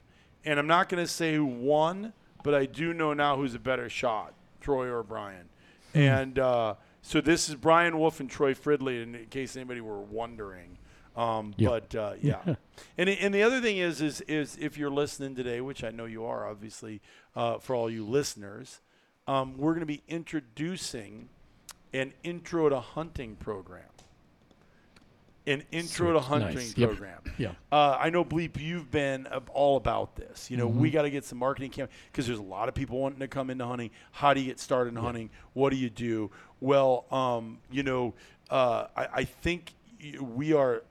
[0.46, 3.60] And I'm not going to say who won, but I do know now who's a
[3.60, 5.48] better shot, Troy or Brian.
[5.94, 10.78] And uh, so this is Brian Wolf and Troy Fridley, in case anybody were wondering.
[11.16, 11.70] Um, Yeah.
[11.70, 12.56] But uh, yeah,
[12.98, 16.06] and and the other thing is is is if you're listening today, which I know
[16.06, 17.02] you are, obviously,
[17.36, 18.82] uh, for all you listeners,
[19.28, 21.30] um, we're going to be introducing
[21.94, 23.84] an intro to hunting program.
[25.46, 26.24] An intro to Nice.
[26.26, 26.90] hunting Yep.
[26.92, 27.22] program.
[27.38, 27.52] Yeah.
[27.70, 30.50] Uh, I know, Bleep, you've been all about this.
[30.50, 30.94] You know, we Mm-hmm.
[30.94, 33.50] got to get some marketing camp because there's a lot of people wanting to come
[33.50, 33.92] into hunting.
[34.14, 35.30] How do you get started in hunting?
[35.52, 36.32] What do you do?
[36.62, 38.14] Well, um, you know,
[38.50, 39.74] uh, I, I think
[40.22, 40.84] we are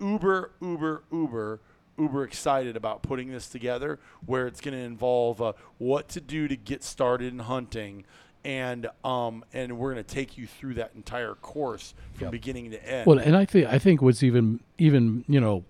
[0.00, 1.60] uber, uber, uber,
[1.98, 6.48] uber excited about putting this together where it's going to involve uh, what to do
[6.48, 8.04] to get started in hunting
[8.44, 12.32] and um, and we're going to take you through that entire course from Yep.
[12.32, 13.06] beginning to end.
[13.06, 15.64] Well, and I think I think what's even even you know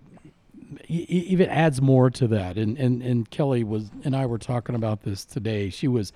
[0.88, 2.56] e- even adds more to that.
[2.56, 5.70] And and and Kelly was and I were talking about this today.
[5.70, 6.12] She was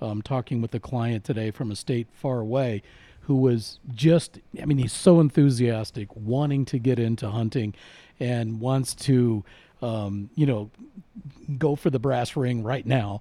[0.00, 2.82] um, talking with a client today from a state far away,
[3.22, 7.74] who was just I mean he's so enthusiastic, wanting to get into hunting,
[8.20, 9.44] and wants to
[9.82, 10.70] um, you know
[11.58, 13.20] go for the brass ring right now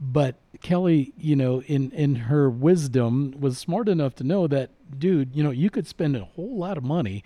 [0.00, 5.34] but Kelly, you know, in in her wisdom, was smart enough to know that, dude,
[5.34, 7.22] you know, you could spend a whole lot of money,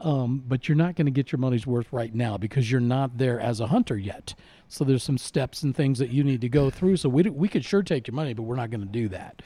[0.00, 3.18] um, but you're not going to get your money's worth right now because you're not
[3.18, 4.34] there as a hunter yet.
[4.68, 6.98] So there's some steps and things that you need to go through.
[6.98, 9.08] So we d- we could sure take your money, but we're not going to do
[9.08, 9.42] that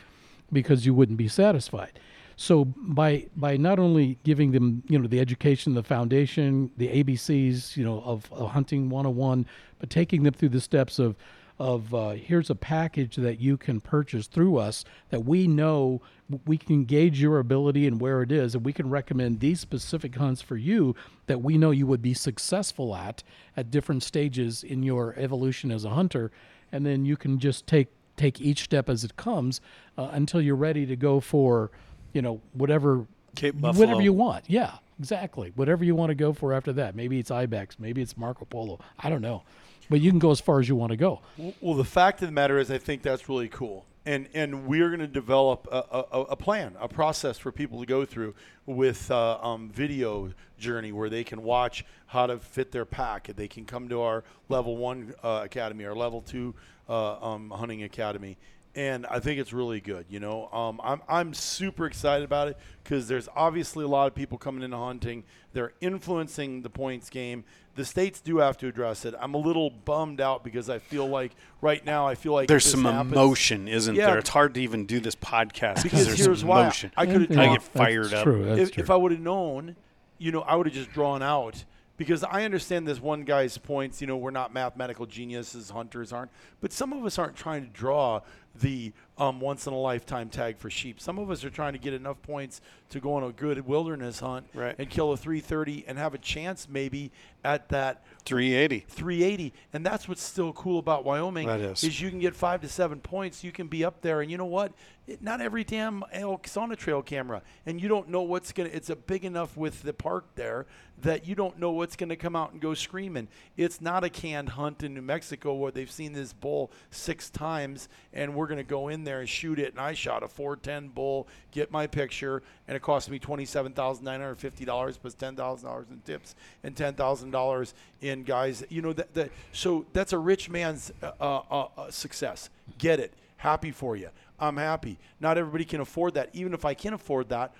[0.52, 1.98] because you wouldn't be satisfied.
[2.36, 7.76] So by by not only giving them you know the education, the foundation, the ABCs
[7.76, 9.46] you know of, of hunting 101,
[9.78, 11.16] but taking them through the steps of
[11.60, 16.00] of uh, here's a package that you can purchase through us that we know
[16.46, 20.16] we can gauge your ability and where it is, and we can recommend these specific
[20.16, 20.96] hunts for you
[21.26, 23.22] that we know you would be successful at
[23.58, 26.30] at different stages in your evolution as a hunter,
[26.72, 29.60] and then you can just take take each step as it comes
[29.98, 31.70] uh, until you're ready to go for,
[32.14, 33.06] you know, whatever
[33.36, 34.44] Cape whatever you want.
[34.48, 35.52] Yeah, exactly.
[35.56, 36.94] Whatever you want to go for after that.
[36.94, 37.78] Maybe it's ibex.
[37.78, 38.80] Maybe it's Marco Polo.
[38.98, 39.42] I don't know,
[39.90, 41.20] but you can go as far as you want to go.
[41.60, 44.88] Well, the fact of the matter is, I think that's really cool, and and we're
[44.88, 48.34] going to develop a, a, a plan, a process for people to go through
[48.64, 53.26] with uh, um, video journey where they can watch how to fit their pack.
[53.34, 56.54] They can come to our level one uh, academy, our level two
[56.88, 58.38] uh, um, hunting academy.
[58.76, 60.06] And I think it's really good.
[60.08, 64.14] You know, um, I'm I'm super excited about it because there's obviously a lot of
[64.14, 65.24] people coming into hunting.
[65.52, 67.44] They're influencing the points game
[67.76, 69.14] the states do have to address it.
[69.18, 71.30] I'm a little bummed out because I feel like
[71.62, 74.06] right now I feel like There's some happens- emotion, isn't Yeah.
[74.06, 74.18] there?
[74.18, 76.92] It's hard to even do this podcast because Because there's here's some why emotion.
[76.96, 78.24] I could have Yeah, I get fired that's up.
[78.24, 78.44] True.
[78.44, 78.82] That's If, true.
[78.82, 79.76] if I would have known,
[80.18, 81.64] you know, I would have just drawn out
[82.00, 84.00] because I understand this one guy's points.
[84.00, 86.30] You know, we're not mathematical geniuses, hunters aren't,
[86.62, 88.22] but some of us aren't trying to draw
[88.58, 90.98] the um, once in a lifetime tag for sheep.
[90.98, 94.20] Some of us are trying to get enough points to go on a good wilderness
[94.20, 94.74] hunt Right.
[94.78, 97.12] and kill a 330 and have a chance maybe
[97.44, 98.86] at that 380.
[98.88, 101.84] 380 and that's what's still cool about wyoming That is.
[101.84, 104.38] is you can get five to seven points you can be up there and you
[104.38, 104.72] know what
[105.20, 107.42] not every damn elk's on a trail camera.
[107.66, 110.66] And you don't know what's gonna it's a big enough with the park there
[111.02, 113.28] that you don't know what's gonna come out and go screaming.
[113.56, 117.88] It's not a canned hunt in new mexico where they've seen this bull six times
[118.12, 119.72] and we're gonna go in there and shoot it.
[119.72, 125.14] And i shot a 410 bull get my picture and it cost me $27950 plus
[125.14, 128.64] $10000 in tips and $10000 in guys.
[128.68, 132.50] You know that, that so that's a rich man's uh, uh, uh, success.
[132.78, 133.14] Get it.
[133.36, 134.98] Happy for you i'm happy.
[135.20, 136.30] Not everybody can afford that.
[136.32, 137.54] Even if i can afford that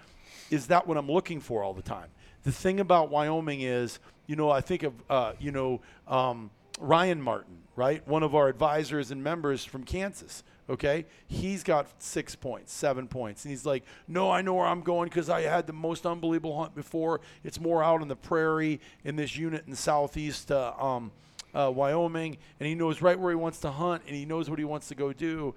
[0.51, 2.09] is that what i'm looking for all the time?
[2.43, 7.21] The thing about wyoming is you know i think of uh, you know um, ryan
[7.21, 8.07] martin right?
[8.07, 11.05] One of our advisors and members from kansas okay?
[11.27, 13.45] He's got six points seven points.
[13.45, 16.59] And he's like no i know where i'm going because i had the most unbelievable
[16.59, 17.21] hunt before.
[17.45, 21.11] It's more out on the prairie in this unit in southeast uh, um,
[21.55, 22.39] uh, wyoming.
[22.59, 24.89] And he knows right where he wants to hunt and he knows what he wants
[24.89, 25.55] to go do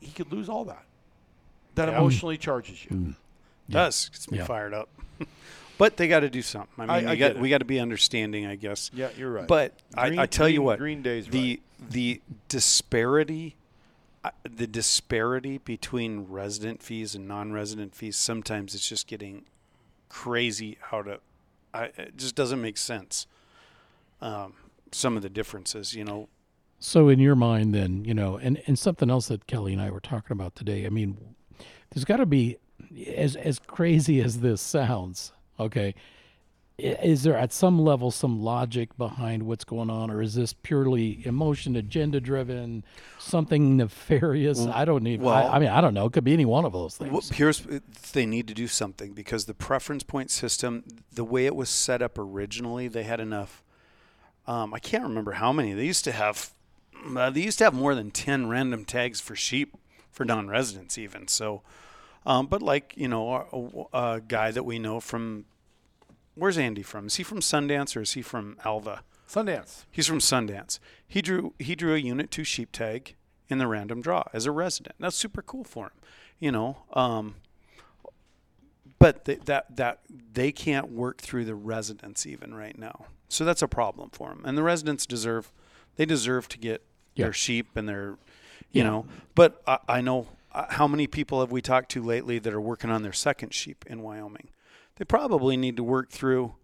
[0.00, 0.84] he, he could lose all that
[1.76, 1.96] that Yeah.
[1.98, 3.14] emotionally charges you
[3.68, 4.44] Does gets me Yeah.
[4.44, 4.88] fired up.
[5.78, 6.68] but they got to do something.
[6.78, 8.90] I mean, I- we I got get we got to be understanding, I guess.
[8.92, 13.56] yeah you're right But Green- I, I tell you what, green day's the the disparity,
[14.24, 18.16] uh, the disparity between resident fees and non-resident fees.
[18.16, 19.44] Sometimes it's just getting
[20.10, 20.76] crazy.
[20.80, 21.20] How to,
[21.72, 23.26] I, it just doesn't make sense.
[24.20, 24.52] Um,
[24.92, 26.28] some of the differences, you know.
[26.82, 29.90] So in your mind, then you know, and and something else that Kelly and I
[29.90, 30.86] were talking about today.
[30.86, 31.18] I mean,
[31.90, 32.56] there's got to be,
[33.06, 35.94] as as crazy as this sounds, okay.
[36.78, 41.20] Is there at some level some logic behind what's going on, or is this purely
[41.26, 42.84] emotion, agenda driven,
[43.18, 44.66] something nefarious?
[44.66, 45.26] I don't even.
[45.26, 46.06] well- I, I mean, I don't know.
[46.06, 47.12] It could be any one of those things.
[47.12, 47.62] Well, here's
[48.12, 52.00] they need to do something because the preference point system, the way it was set
[52.00, 53.62] up originally, they had enough.
[54.46, 55.74] Um, I can't remember how many.
[55.74, 56.54] They used to have.
[57.16, 59.76] Uh, they used to have more than ten random tags for sheep
[60.10, 61.62] for non-residents, even so.
[62.26, 65.46] Um, but like you know, a, a guy that we know from,
[66.34, 67.06] where's Andy from?
[67.06, 69.02] Is he from Sundance or is he from Alva?
[69.30, 70.78] sundance He's from Sundance.
[71.06, 73.14] He drew he drew a unit two sheep tag
[73.48, 74.96] in the random draw as a resident.
[74.98, 75.92] That's super cool for him,
[76.38, 76.78] you know.
[76.92, 77.36] Um,
[78.98, 83.62] but th- that that they can't work through the residents even right now, so that's
[83.62, 84.42] a problem for them.
[84.44, 85.52] And the residents deserve
[85.96, 86.82] they deserve to get
[87.14, 87.26] Yeah.
[87.26, 88.18] their sheep and their
[88.72, 88.84] you Yeah.
[88.84, 89.06] know.
[89.34, 92.60] But I, I know uh, how many people have we talked to lately that are
[92.60, 94.48] working on their second sheep in Wyoming.
[94.96, 96.54] They probably need to work through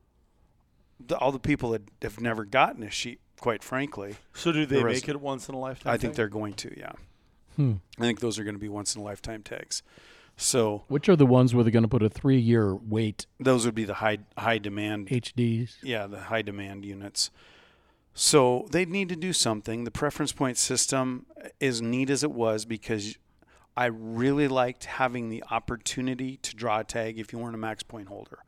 [1.05, 3.21] the, all the people that have never gotten a sheep.
[3.39, 5.91] Quite frankly, So do they The rest- make it once in a lifetime?
[5.93, 6.17] I think thing?
[6.17, 6.73] they're going to.
[6.79, 6.93] Yeah,
[7.57, 7.75] Hmm.
[7.99, 9.83] I think those are going to be once in a lifetime tags.
[10.39, 13.75] So Which are the ones where they're going to put a three-year wait those would
[13.75, 15.77] be the high high demand HDs?
[15.83, 17.31] yeah, the high demand units.
[18.19, 19.85] So they need to do something.
[19.85, 21.27] The preference point system
[21.61, 23.19] is neat as it was because
[23.77, 27.83] I really liked having the opportunity to draw a tag if you weren't a max
[27.83, 28.39] point holder.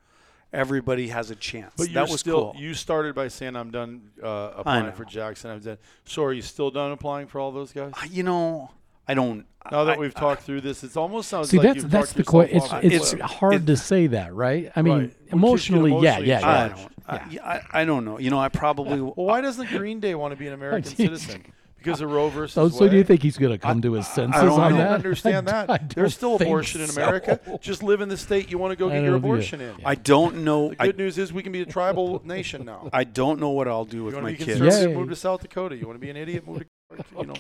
[0.55, 1.75] Everybody has a chance.
[1.77, 2.55] But that was still cool.
[2.57, 5.51] you started by saying I'm done uh, applying for Jackson.
[5.51, 5.77] I'm done.
[6.07, 7.93] So are you still done applying for all those guys?
[8.11, 8.71] you know,
[9.09, 9.47] I don't.
[9.71, 12.13] Now that I- we've talked through this, it almost sounds See, like that's you've that's
[12.13, 12.93] talked the yourself question.
[12.93, 14.71] It's off the it's hard It- to say that, right?
[14.77, 15.09] I mean, Right.
[15.25, 16.69] Because emotionally, yeah, emotionally yeah, I yeah.
[16.69, 16.93] don't.
[17.09, 18.19] I, yeah, I, I don't know.
[18.19, 19.01] You know, I probably.
[19.01, 21.45] Well, why doesn't Green Day want to be an American citizen?
[21.79, 24.07] Because of Roe versus So, so do you think he's going to come to his
[24.09, 24.91] senses don't- on I don't that?
[24.93, 25.71] understand I- that.
[25.71, 27.01] I don't There's still abortion in so.
[27.01, 27.39] America.
[27.63, 29.77] Just live in the state you want to go get your don't abortion in.
[29.85, 30.71] I don't know.
[30.71, 32.91] The I, good news is we can be a tribal nation now.
[32.93, 34.59] I don't know what I'll do You with want my to be kids.
[34.59, 34.91] conservative?
[34.91, 34.97] Yay.
[34.97, 35.77] Move to South Dakota.
[35.77, 36.47] You want to be an idiot?
[36.49, 37.35] Move to you know.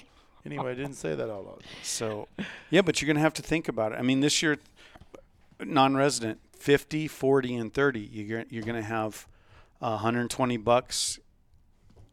[0.44, 1.62] Anyway, I didn't say that out loud.
[1.82, 2.28] So,
[2.70, 3.96] yeah, but you're going to have to think about it.
[3.98, 4.58] I mean, this year,
[5.60, 9.26] non-resident, 50, 40, and 30, you're, you're going to have
[9.80, 11.18] uh, 120 bucks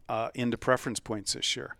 [0.08, 1.76] uh, into preference points this year.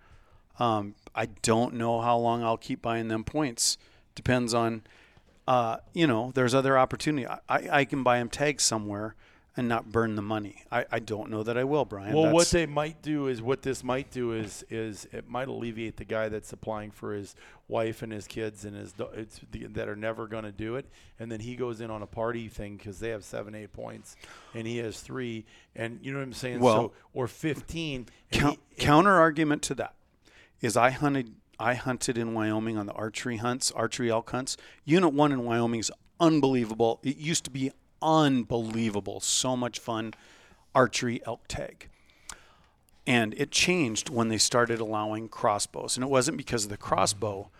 [0.59, 3.77] Um, I don't know how long I'll keep buying them points.
[4.15, 4.83] Depends on,
[5.47, 7.27] uh, you know, there's other opportunity.
[7.27, 9.15] I, I can buy them tags somewhere
[9.57, 10.63] and not burn the money.
[10.71, 12.13] I, I don't know that I will, Brian.
[12.15, 15.97] Well, what they might do is what this might do is is it might alleviate
[15.97, 17.35] the guy that's applying for his
[17.69, 20.87] wife and his kids and his it's the, that are never going to do it,
[21.19, 24.17] and then he goes in on a party thing because they have seven eight points
[24.55, 26.61] and he has three, and you know what I'm saying?
[26.61, 28.07] Well- so or fifteen.
[28.33, 29.95] and Coun- he- counter argument to that
[30.61, 34.59] is I hunted I hunted in Wyoming on the archery hunts, archery elk hunts.
[34.85, 35.91] Unit one in Wyoming is
[36.21, 37.01] unbelievable.
[37.03, 37.73] It used to be
[38.03, 40.15] unbelievable, so much fun
[40.75, 41.89] archery elk tag.
[43.07, 45.97] And it changed when they started allowing crossbows.
[45.97, 47.51] And it wasn't because of the crossbow,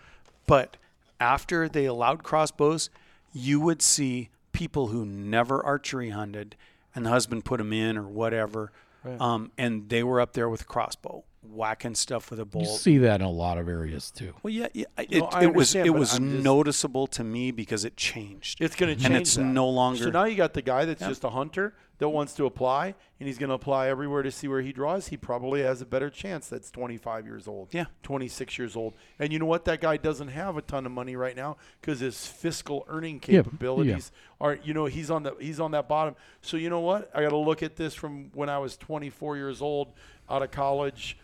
[0.47, 0.77] but
[1.21, 2.91] after they allowed crossbows,
[3.33, 6.57] you would see people who never archery hunted
[6.95, 8.73] and the husband put them in or whatever.
[9.21, 11.23] Um, and they were up there with a crossbow,
[11.53, 12.81] whacking stuff with a You bolt.
[12.81, 14.35] see that in a lot of areas too.
[14.43, 17.97] well, yeah, yeah it, No, it was it was just- noticeable to me because it
[17.97, 18.61] changed.
[18.61, 19.07] It's going to change.
[19.07, 19.45] and it's that.
[19.45, 20.05] no longer.
[20.05, 23.27] So now you got the guy that's just a hunter that wants to apply, and
[23.27, 25.09] he's going to apply everywhere to see where he draws.
[25.09, 26.47] He probably has a better chance.
[26.47, 27.69] That's 25 years old.
[27.73, 27.87] Yeah.
[28.03, 28.93] 26 years old.
[29.19, 29.65] And you know what?
[29.65, 33.41] That guy doesn't have a ton of money right now because his fiscal earning Yeah,
[33.43, 34.59] capabilities are.
[34.63, 36.17] You know, he's on the he's on that bottom.
[36.43, 37.11] So you know what?
[37.15, 39.95] I got to look at this from when I was 24 years old,
[40.29, 41.17] out of college,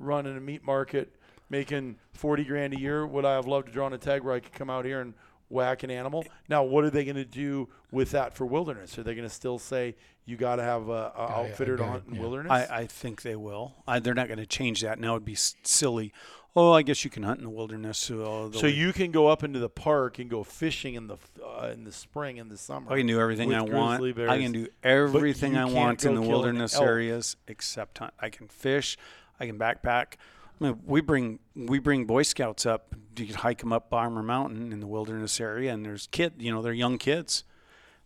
[0.00, 1.14] running a meat market,
[1.48, 3.06] making 40 grand a year.
[3.06, 5.00] Would I have loved to draw on a tag where I could come out here
[5.00, 5.14] and
[5.48, 6.24] whack an animal?
[6.48, 8.98] Now, what are they going to do with that for wilderness?
[8.98, 11.78] Are they going to still say you got to have a, a Guy- outfitter a
[11.78, 12.20] to hunt in yeah.
[12.20, 12.50] wilderness?
[12.52, 13.74] I, I think they will.
[13.86, 14.98] I, they're not going to change that.
[14.98, 16.12] Now it'd be s- silly.
[16.56, 17.96] Oh, I guess you can hunt in the wilderness.
[17.96, 21.06] So, oh, the so you can go up into the park and go fishing in
[21.06, 22.92] the uh, in the spring and the summer.
[22.92, 24.00] I can do everything I want.
[24.00, 28.14] grizzly I can do everything I want in the wilderness areas except hunt.
[28.18, 28.98] I can fish.
[29.40, 30.14] I can backpack.
[30.60, 32.94] I mean, we bring we bring Boy Scouts up.
[33.16, 36.34] You can hike them up Bomber Mountain in the wilderness area, and there's kid.
[36.38, 37.44] You know, they're young kids,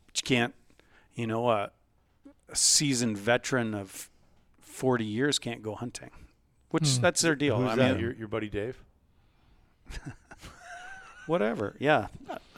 [0.06, 0.54] but you can't.
[1.14, 1.68] You know, uh,
[2.48, 4.08] a seasoned veteran of
[4.60, 6.10] forty years can't go hunting,
[6.70, 7.58] which that's their deal.
[7.58, 7.92] Who's I that?
[7.92, 8.82] mean, Your, your buddy Dave?
[11.26, 11.76] whatever.
[11.78, 12.06] Yeah.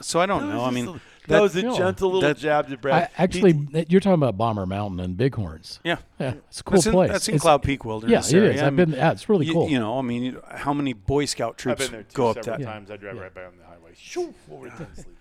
[0.01, 0.65] So I don't know.
[0.65, 3.11] I mean, that, that- was a no, gentle little that- jab to I, Brad.
[3.19, 5.81] actually, He- you're talking about Bomber Mountain and Bighorns.
[5.85, 5.97] yeah.
[6.19, 7.11] Yeah, it's a cool That's in, place.
[7.11, 8.53] that's in It's- Cloud Peak Yeah, Wilderness it area.
[8.53, 8.63] is.
[8.63, 8.99] I I've mean, been.
[8.99, 9.69] Yeah, it's really you, cool.
[9.69, 12.59] You know, I mean, how many Boy Scout I've troops been there go up several
[12.59, 12.65] that?
[12.65, 12.91] times.
[12.91, 13.23] I drive Yeah.
[13.23, 13.93] right by on the highway.
[13.97, 15.17] Shoo, over to Ten Sleep.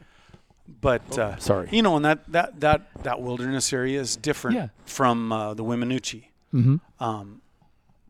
[0.82, 1.70] But uh, sorry.
[1.72, 4.68] you know, and that that that that wilderness area is different Yeah.
[4.86, 6.24] from uh, the Weminuche.
[6.52, 7.42] hmm Um,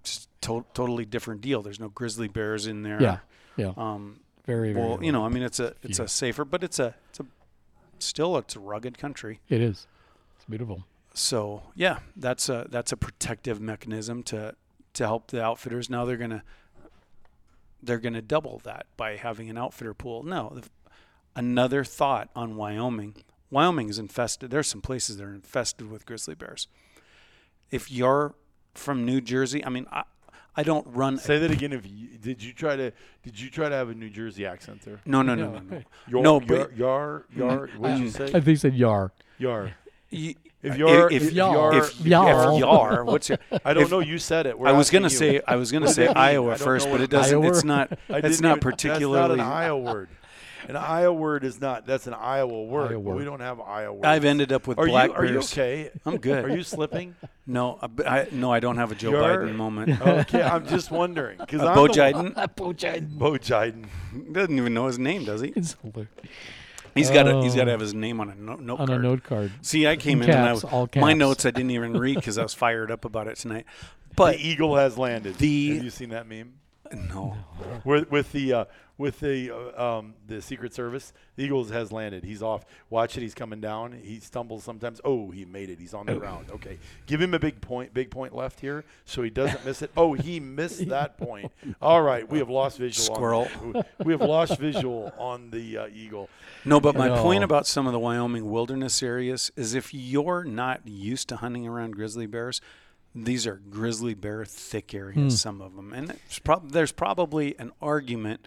[0.03, 1.61] just to- totally different deal.
[1.61, 3.01] There's no grizzly bears in there.
[3.01, 3.17] Yeah,
[3.57, 3.73] yeah.
[3.75, 4.85] Um, very, very.
[4.85, 6.05] well, you know, I mean, it's a it's Yeah.
[6.05, 7.25] a safer, but it's a it's a
[7.99, 9.39] still it's a rugged country.
[9.49, 9.87] it is.
[10.35, 10.83] It's beautiful.
[11.13, 14.55] So yeah, that's a that's a protective mechanism to
[14.93, 15.89] to help the outfitters.
[15.89, 16.43] Now they're gonna
[17.81, 20.23] they're gonna double that by having an outfitter pool.
[20.23, 20.59] No,
[21.35, 23.15] another thought on Wyoming.
[23.51, 24.49] Wyoming is infested.
[24.51, 26.67] There's some places that are infested with grizzly bears.
[27.71, 28.35] If you're
[28.73, 30.03] from New Jersey, I mean, I,
[30.57, 31.17] I don't run.
[31.17, 31.73] Say that again.
[31.73, 32.91] If you, did you try to
[33.23, 35.01] did you try to have a New Jersey accent there?
[35.05, 35.59] no, no, no, No.
[35.59, 35.81] no, no.
[36.07, 37.69] Yar, No, yar, yar, yar.
[37.77, 38.11] What did you mm.
[38.17, 38.23] say?
[38.25, 39.11] I think he said Yar.
[39.37, 39.71] Yar.
[40.09, 43.37] You- If uh, you're, if, if, y'all- if y'all- if y'all, what's your?
[43.63, 43.99] I don't if- know.
[43.99, 44.57] You said it.
[44.57, 45.09] We're I was gonna you.
[45.09, 46.23] say I was gonna say does that mean?
[46.25, 47.35] I Iowa first, but it doesn't.
[47.35, 47.47] Iowa?
[47.49, 47.91] It's not.
[48.09, 49.37] It's didn't particularly.
[49.37, 50.09] That's not an Iowa word.
[50.69, 51.85] An Iowa word is not.
[51.85, 52.91] That's an Iowa word.
[52.91, 53.93] Iowa but we don't have Iowa.
[53.93, 54.05] Words.
[54.05, 55.91] I've ended up with Are you black are you okay?
[56.05, 56.45] I'm good.
[56.45, 57.15] Are you slipping?
[57.47, 60.01] No, I- I, no, I don't have a Joe You're- Biden moment.
[60.01, 63.09] Okay, I'm just wondering because Uh, I'm Bo the- Jiden Bo Jiden.
[63.17, 63.85] Bo Jiden.
[64.33, 65.49] doesn't even know his name, does he?
[65.55, 66.09] It's hilarious.
[66.95, 67.41] He's got to.
[67.41, 68.99] He's got to have his name on a no, note on card.
[68.99, 69.51] a note card.
[69.61, 72.15] See, I came In in caps, and all I, my notes I didn't even read
[72.15, 73.65] because I was fired up about it tonight.
[74.15, 75.35] But But the eagle has landed.
[75.37, 76.53] the- have you seen that meme?
[76.93, 77.35] no,
[77.83, 78.65] With, with the uh,
[78.97, 82.23] with the uh, um, the Secret Service, the Eagles has landed.
[82.23, 82.65] He's off.
[82.89, 83.21] Watch it.
[83.21, 83.91] He's coming down.
[83.91, 85.01] He stumbles sometimes.
[85.03, 85.79] Oh, he made it.
[85.79, 86.47] He's on the ground.
[86.49, 87.93] Okay, give him a big point.
[87.93, 89.91] Big point left here, so he doesn't miss it.
[89.97, 91.51] Oh, he missed that point.
[91.81, 93.15] All right, we have lost visual.
[93.15, 93.47] Squirrel.
[93.63, 96.29] On, we have lost visual on the uh, Eagle.
[96.63, 96.79] no.
[96.79, 97.21] But my No.
[97.21, 101.67] point about some of the Wyoming wilderness areas is if you're not used to hunting
[101.67, 102.61] around grizzly bears,
[103.13, 105.39] these are grizzly bear thick areas.
[105.41, 108.45] Some of them, and it's prob- there's probably an argument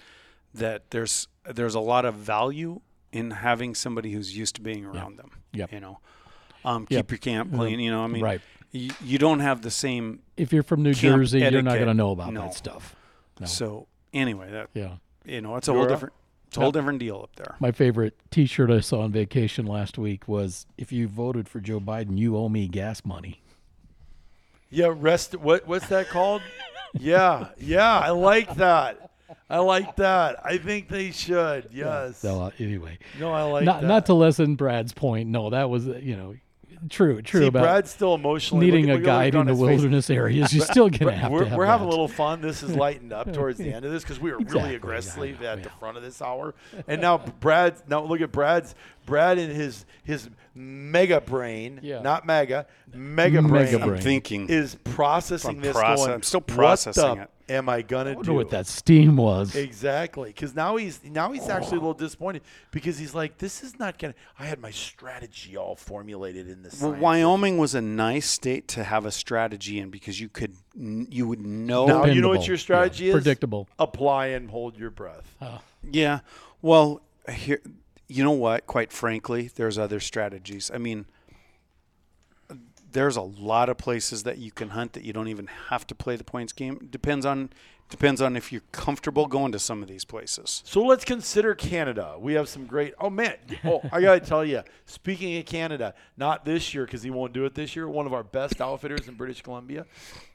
[0.55, 2.80] that there's there's a lot of value
[3.12, 5.30] in having somebody who's used to being around them.
[5.53, 5.72] Yep.
[5.72, 5.99] You know,
[6.64, 7.05] um, Yep.
[7.07, 7.80] keep your camp clean.
[7.80, 8.40] You know, I mean, Right.
[8.70, 10.20] You, you don't have the same.
[10.36, 12.42] If you're from New Camp Jersey, you're not going to know about no.
[12.42, 12.94] that stuff.
[13.40, 13.46] No.
[13.46, 14.96] So anyway, that Yeah.
[15.24, 16.14] you know, it's a whole You're a- different,
[16.49, 17.57] it's a whole different deal up there.
[17.61, 21.80] My favorite T-shirt I saw on vacation last week was, "If you voted for Joe
[21.80, 23.40] Biden, you owe me gas money."
[24.70, 25.34] Yeah, rest.
[25.36, 26.42] What what's that called?
[26.99, 27.99] yeah, yeah.
[27.99, 29.11] I like that.
[29.51, 30.37] I like that.
[30.45, 31.68] I think they should.
[31.72, 32.18] Yes.
[32.18, 33.87] So uh, anyway, No, I like not that.
[33.87, 35.29] not to lessen Brad's point.
[35.29, 36.35] No, that was uh, you know,
[36.89, 39.53] true true See, about Brad's still emotionally needing look a look guide on in the
[39.53, 39.66] his face.
[39.68, 40.55] wilderness areas.
[40.55, 42.41] You're still to have we're to have we're having a little fun.
[42.41, 45.37] This is lightened up towards the end of this because we were Exactly, really aggressively
[45.47, 46.55] at the front of this hour,
[46.87, 47.83] and now Brad.
[47.89, 48.74] Now look at Brad's
[49.09, 52.00] Brad and his his mega brain, Yeah.
[52.02, 54.02] not mega, mega Mega brain, brain.
[54.02, 54.48] Thinking.
[54.50, 55.72] is processing I'm this.
[55.72, 58.50] process- going, I'm still processing "What processing the it." Am I gonna I do what
[58.50, 59.56] that steam was.
[59.56, 63.78] Exactly, because now he's now he's actually a little disappointed because he's like, this is
[63.78, 64.12] not gonna.
[64.38, 66.82] I had my strategy all formulated in this.
[66.82, 71.26] Well, Wyoming was a nice state to have a strategy in because you could, you
[71.26, 71.86] would know.
[71.86, 73.22] Now you know what your strategy Yeah, is.
[73.22, 73.66] predictable.
[73.78, 75.34] Apply and hold your breath.
[75.40, 75.62] Ah.
[75.90, 76.20] Yeah.
[76.61, 77.00] Well,
[77.32, 77.62] here,
[78.09, 78.66] you know what?
[78.66, 80.70] Quite frankly, there's other strategies.
[80.72, 81.06] I mean,
[82.90, 85.94] there's a lot of places that you can hunt that you don't even have to
[85.94, 86.88] play the points game.
[86.90, 87.50] Depends on
[87.89, 90.62] depends on if you're comfortable going to some of these places.
[90.66, 92.16] So let's consider Canada.
[92.18, 92.95] We have some great.
[93.01, 93.36] Oh man!
[93.64, 94.62] Oh, I gotta tell you.
[94.86, 97.89] Speaking of Canada, not this year because he won't do it this year.
[97.89, 99.86] One of our best outfitters in British Columbia.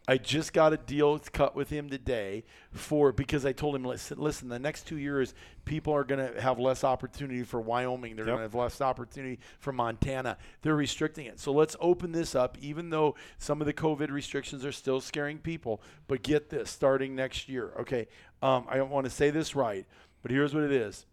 [0.05, 4.17] I just got a deal cut with him today for because I told him listen,
[4.19, 5.33] listen the next two years
[5.63, 8.17] people are going to have less opportunity for Wyoming.
[8.17, 8.35] They're Yep.
[8.35, 10.37] going to have less opportunity for Montana.
[10.61, 11.39] They're restricting it.
[11.39, 15.37] So let's open this up, even though some of the COVID restrictions are still scaring
[15.37, 15.81] people.
[16.09, 17.73] But get this, starting next year.
[17.81, 18.07] Okay,
[18.41, 19.85] um, I don't want to say this right,
[20.21, 21.05] but here's what it is: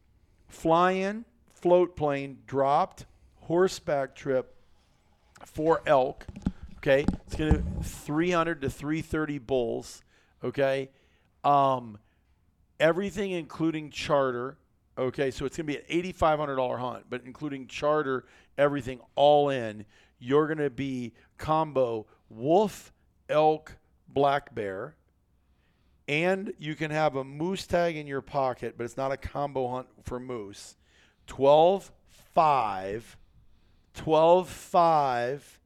[0.49, 1.25] fly in,
[1.55, 3.07] float plane, dropped,
[3.41, 4.55] horseback trip
[5.45, 6.27] for elk.
[6.79, 10.03] Okay, it's gonna 300 to 330 bulls.
[10.43, 10.91] Okay,
[11.45, 11.99] um,
[12.79, 14.57] everything including charter.
[14.97, 18.27] Okay, so it's gonna be an $8,500 hunt, but including charter,
[18.59, 19.85] everything all in,
[20.19, 22.93] you're gonna be combo wolf,
[23.29, 23.77] elk,
[24.09, 24.95] black bear,
[26.11, 29.69] and you can have a moose tag in your pocket, but it's not a combo
[29.69, 30.77] hunt for moose.
[31.29, 31.93] 12
[32.35, 33.17] 5
[33.95, 35.61] 12 5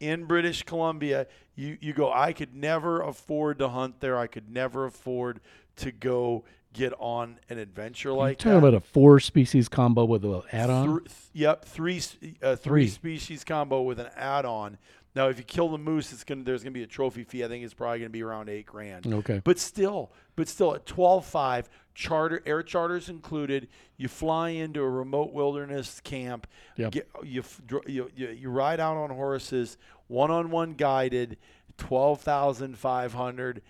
[0.00, 1.28] in British Columbia.
[1.54, 4.18] You you go, I could never afford to hunt there.
[4.18, 5.38] I could never afford
[5.76, 8.44] to go get on an adventure like that.
[8.46, 8.76] You're talking that.
[8.76, 10.98] about a four species combo with an add-on.
[11.02, 11.98] Thr- yep, three
[12.42, 12.88] uh, three Three.
[12.88, 14.76] species combo with an add-on.
[15.14, 17.44] Now, if you kill the moose, it's gonna there's gonna be a trophy fee.
[17.44, 19.06] I think it's probably gonna be around eight grand.
[19.06, 19.40] Okay.
[19.44, 23.68] But still, but still at twelve five, charter air charters included.
[23.96, 26.48] You fly into a remote wilderness camp.
[26.76, 26.92] Yep.
[26.92, 27.44] Get, you,
[27.86, 29.76] you you ride out on horses,
[30.08, 31.36] one on one guided,
[31.78, 33.62] twelve thousand five hundred.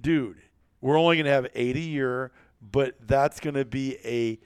[0.00, 0.38] Dude,
[0.80, 2.32] we're only gonna have eight a year,
[2.72, 4.38] but that's gonna be a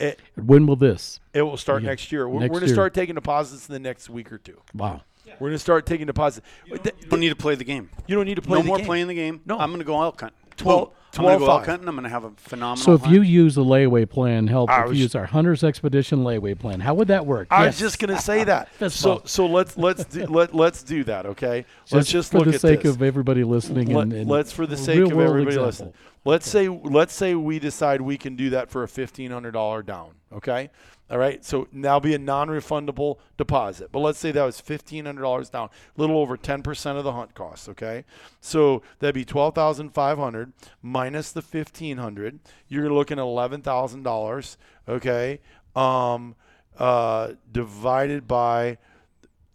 [0.00, 1.20] it, When will this?
[1.34, 2.26] it will start Yeah, next year.
[2.26, 4.58] We're, next we're going to start taking deposits in the next week or two.
[4.74, 5.02] Wow.
[5.38, 6.46] We're going to start taking deposits.
[6.66, 7.90] Th- You don't need to play the game.
[8.06, 8.86] You don't need to play no the more game.
[8.86, 9.40] playing the game.
[9.46, 9.58] No.
[9.58, 10.32] I'm going to go elk hunt.
[10.56, 10.96] Twelve- Boom.
[11.16, 11.56] I'm going to go 12-5.
[11.58, 11.88] elk hunting.
[11.88, 12.76] I'm going to have a phenomenal.
[12.84, 13.12] So if hunt.
[13.12, 14.70] you use a layaway plan, help.
[14.70, 17.48] I If was- you use our Hunter's Expedition layaway plan, how would that work?
[17.50, 17.74] I Yes.
[17.74, 18.68] was just going to say that.
[18.74, 19.28] Fist so bump.
[19.28, 21.26] so let's let's do, let let's do that.
[21.26, 21.64] Okay.
[21.90, 22.94] let's just for look the at sake this.
[22.94, 23.92] of everybody listening.
[23.92, 25.66] Let, and, and let's for the a sake of real-world everybody example.
[25.66, 25.92] listening.
[26.24, 29.82] Let's say let's say we decide we can do that for a fifteen hundred dollar
[29.82, 30.10] down.
[30.32, 30.70] Okay.
[31.10, 31.44] All right.
[31.44, 33.90] So now be a non-refundable deposit.
[33.90, 37.04] But let's say that was fifteen hundred dollars down, a little over ten percent of
[37.04, 37.68] the hunt cost.
[37.68, 38.04] Okay.
[38.40, 40.52] So that'd be twelve thousand five hundred
[40.82, 42.38] minus the fifteen hundred.
[42.68, 44.56] You're looking at eleven thousand dollars.
[44.88, 45.40] Okay.
[45.74, 46.36] Um,
[46.78, 48.78] uh, divided by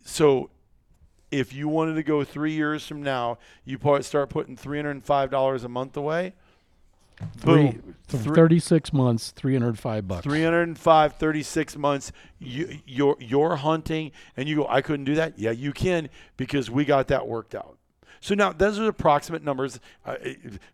[0.02, 0.50] so
[1.32, 5.06] if you wanted to go three years from now, you start putting three hundred and
[5.06, 6.34] five dollars a month away.
[7.38, 7.96] Three, Boom.
[8.08, 10.24] th- Three- 36 36 months, 305 bucks.
[10.24, 15.52] 305 36 months you you're you're hunting and you go I couldn't do that yeah
[15.52, 17.78] you can because we got that worked out
[18.22, 20.16] so now those are approximate numbers uh,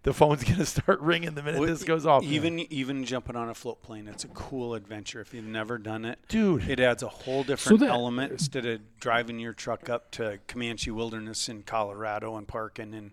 [0.04, 3.36] the phone's going to start ringing the minute Well, this goes off Even even jumping
[3.36, 5.22] on a float plane, it's a cool adventure.
[5.22, 6.68] If you've never done it, Dude.
[6.70, 10.92] it adds a whole different that- element instead of driving your truck up to Comanche
[10.92, 13.12] Wilderness in Colorado and parking and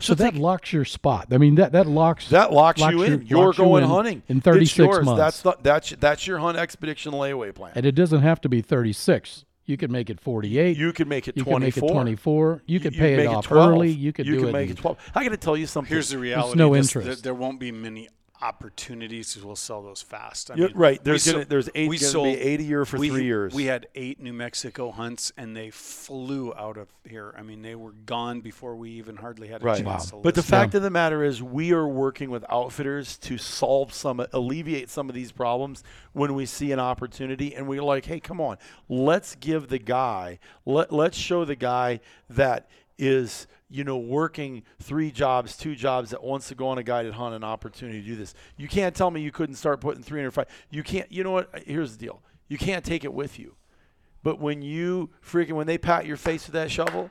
[0.00, 1.28] So that locks your spot.
[1.30, 3.84] I mean, that that locks that locks, locks you your- in you're locks you going
[3.84, 5.04] in hunting in It's 36 yours.
[5.04, 5.18] months.
[5.18, 8.60] that's the, that's that's your hunt expedition layaway plan and it doesn't have to be
[8.60, 9.44] 36.
[9.66, 10.76] You could make it 48.
[10.76, 11.38] you can make it 24.
[11.38, 12.62] You 24 can make it 24.
[12.66, 13.70] You could You pay make it off 12.
[13.70, 13.90] early.
[13.90, 14.52] You could you do can it.
[14.52, 16.58] make in- it 12 i got to tell you something here's the reality.
[16.58, 17.06] no this- interest.
[17.06, 18.08] There, there won't be many
[18.44, 19.32] opportunities.
[19.32, 20.50] because We'll sell those fast.
[20.50, 21.02] I mean, right.
[21.02, 23.24] There's gonna, there's eight we going to sold- be eight a year for we, three
[23.24, 23.54] years.
[23.54, 27.34] We had eight New Mexico hunts, and they flew out of here.
[27.36, 29.82] I mean, they were gone before we even hardly had a Right.
[29.82, 30.50] chance to But the listen.
[30.50, 35.08] fact of the matter is, we are working with outfitters to solve some, alleviate some
[35.08, 35.82] of these problems
[36.12, 40.38] when we see an opportunity, and we're like, hey, come on, let's give the guy,
[40.66, 42.68] let let's show the guy that
[42.98, 47.12] is, you know, working three jobs, two jobs that wants to go on a guided
[47.14, 48.32] hunt an opportunity to do this.
[48.56, 50.46] You can't tell me you couldn't start putting 305.
[50.70, 51.10] You can't.
[51.10, 51.50] You know what?
[51.66, 52.22] Here's the deal.
[52.46, 53.56] You can't take it with you.
[54.22, 57.10] But when you freaking when they pat your face with that shovel,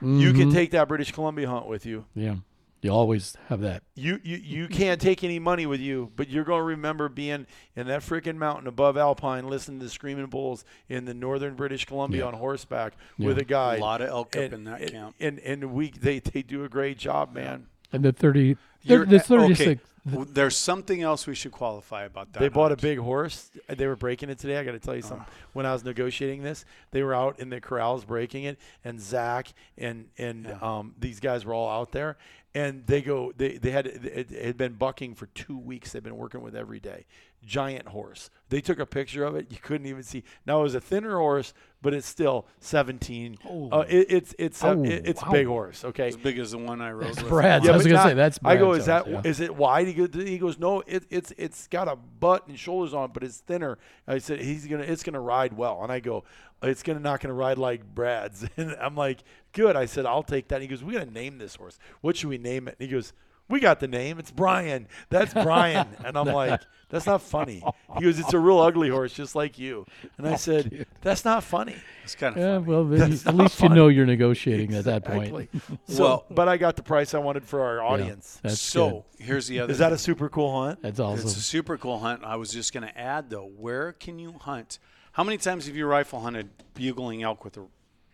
[0.00, 0.50] you can mm-hmm.
[0.50, 2.04] take that British Columbia hunt with you.
[2.16, 2.34] Yeah.
[2.82, 3.84] You always have that.
[3.94, 7.46] You you you can't take any money with you, but you're going to remember being
[7.76, 11.84] in that freaking mountain above Alpine, listening to the screaming bulls in the northern British
[11.84, 12.26] Columbia Yeah.
[12.26, 13.76] on horseback with a guy.
[13.76, 15.14] A lot of elk up in that and, camp.
[15.20, 17.68] and and we they they do a great job, man.
[17.92, 19.82] And the 30, You're- the okay, 36.
[20.10, 22.38] w- There's something else we should qualify about that.
[22.40, 23.50] They bought a big horse.
[23.68, 24.56] They were breaking it today.
[24.56, 25.26] I got to tell you something.
[25.52, 29.52] When I was negotiating this, they were out in the corrals breaking it, and Zach
[29.78, 32.16] and and um, these guys were all out there.
[32.54, 33.32] And they go.
[33.34, 35.92] They they had it had been bucking for two weeks.
[35.92, 37.06] They've been working with every day.
[37.44, 38.30] Giant horse.
[38.50, 39.46] They took a picture of it.
[39.50, 40.22] You couldn't even see.
[40.46, 43.38] Now it was a thinner horse, but it's still 17.
[43.72, 45.84] Uh, it, it's it's a, Oh, it- it's a big horse.
[45.84, 46.06] Okay.
[46.08, 47.08] as big as the one I rode.
[47.08, 47.28] That's with.
[47.28, 47.68] Brad's.
[47.68, 49.88] I was going to not- say, that's I go, is that house, is it wide?
[49.88, 53.12] He goes, he goes, no, it, it's it's got a butt and shoulders on, it,
[53.14, 53.78] but it's thinner.
[54.06, 56.22] I said he's gonna it's gonna ride well, and I go,
[56.62, 59.74] it's gonna not gonna ride like Brad's, and I'm like, good.
[59.74, 60.56] I said I'll take that.
[60.56, 61.78] And he goes, we gotta name this horse.
[62.02, 62.76] What should we name it?
[62.78, 63.12] And he goes,
[63.48, 64.18] we got the name.
[64.18, 64.88] It's Brian.
[65.10, 65.88] That's Brian.
[66.04, 67.62] and I'm like, that's not funny.
[67.94, 67.98] Oh.
[67.98, 69.84] He goes, it's a real ugly horse, just like you.
[70.16, 71.76] And I oh, said, that's not funny.
[72.04, 72.66] It's kind of Yeah, funny.
[72.66, 75.50] well, That's at not least you know you're negotiating at that point.
[75.88, 78.40] So, Well- but I got the price I wanted for our audience.
[78.42, 79.72] That's so here's the other.
[79.72, 80.80] Is that a super cool hunt?
[80.80, 81.26] That's awesome.
[81.26, 82.24] It's a super cool hunt.
[82.24, 84.78] I was just going to add though, where can you hunt?
[85.12, 87.66] How many times have you rifle hunted bugling elk with a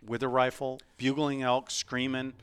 [0.05, 2.33] with a rifle, bugling elk, screaming?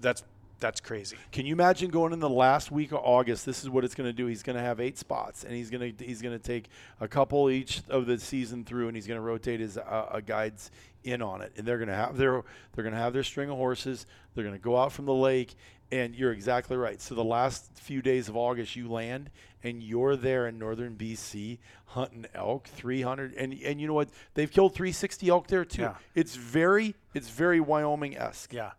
[0.00, 0.24] That's
[0.60, 1.16] that's crazy.
[1.30, 3.46] Can you imagine going in the last week of August?
[3.46, 4.26] This is what it's going to do.
[4.26, 6.68] He's going to have eight spots, and he's going to he's going to take
[7.00, 10.20] a couple each of the season through, and he's going to rotate his uh, uh,
[10.20, 10.70] guides
[11.04, 11.52] in on it.
[11.56, 12.42] And they're going to have their
[12.74, 14.06] they're going to have their string of horses.
[14.34, 15.54] They're going to go out from the lake,
[15.92, 17.00] and you're exactly right.
[17.00, 19.30] So the last few days of August, you land,
[19.62, 24.08] and you're there in northern BC hunting elk, 300, and and you know what?
[24.34, 25.82] They've killed 360 elk there too.
[25.82, 25.94] Yeah.
[26.14, 28.52] It's very it's very Wyoming esque.
[28.52, 28.72] Yeah.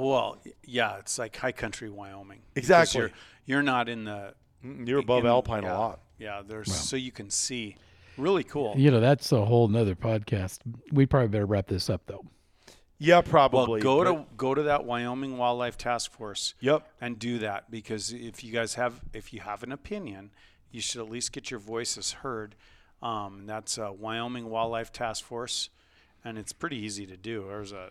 [0.00, 2.40] Well, yeah, it's like high country Wyoming.
[2.56, 3.00] Exactly.
[3.02, 3.10] You're,
[3.46, 6.00] you're not in the You're above in- Alpine yeah, a lot.
[6.18, 7.76] Yeah, there's so you can see.
[8.18, 8.74] Really cool.
[8.76, 10.58] You know, that's a whole nother podcast.
[10.92, 12.24] We probably better wrap this up, though.
[12.98, 13.80] Yeah, Well, probably.
[13.80, 16.54] go but- to go to that Wyoming Wildlife Task Force.
[16.60, 16.86] Yep.
[17.00, 20.30] and do that because if you guys have if you have an opinion,
[20.70, 22.54] you should at least get your voices heard.
[23.02, 25.70] Um, that's uh, Wyoming Wildlife Task Force,
[26.22, 27.46] and it's pretty easy to do.
[27.48, 27.90] There's a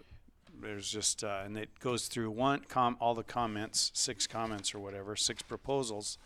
[0.62, 4.80] there's just uh, and it goes through one com all the comments, six comments or
[4.80, 6.18] whatever, six proposals,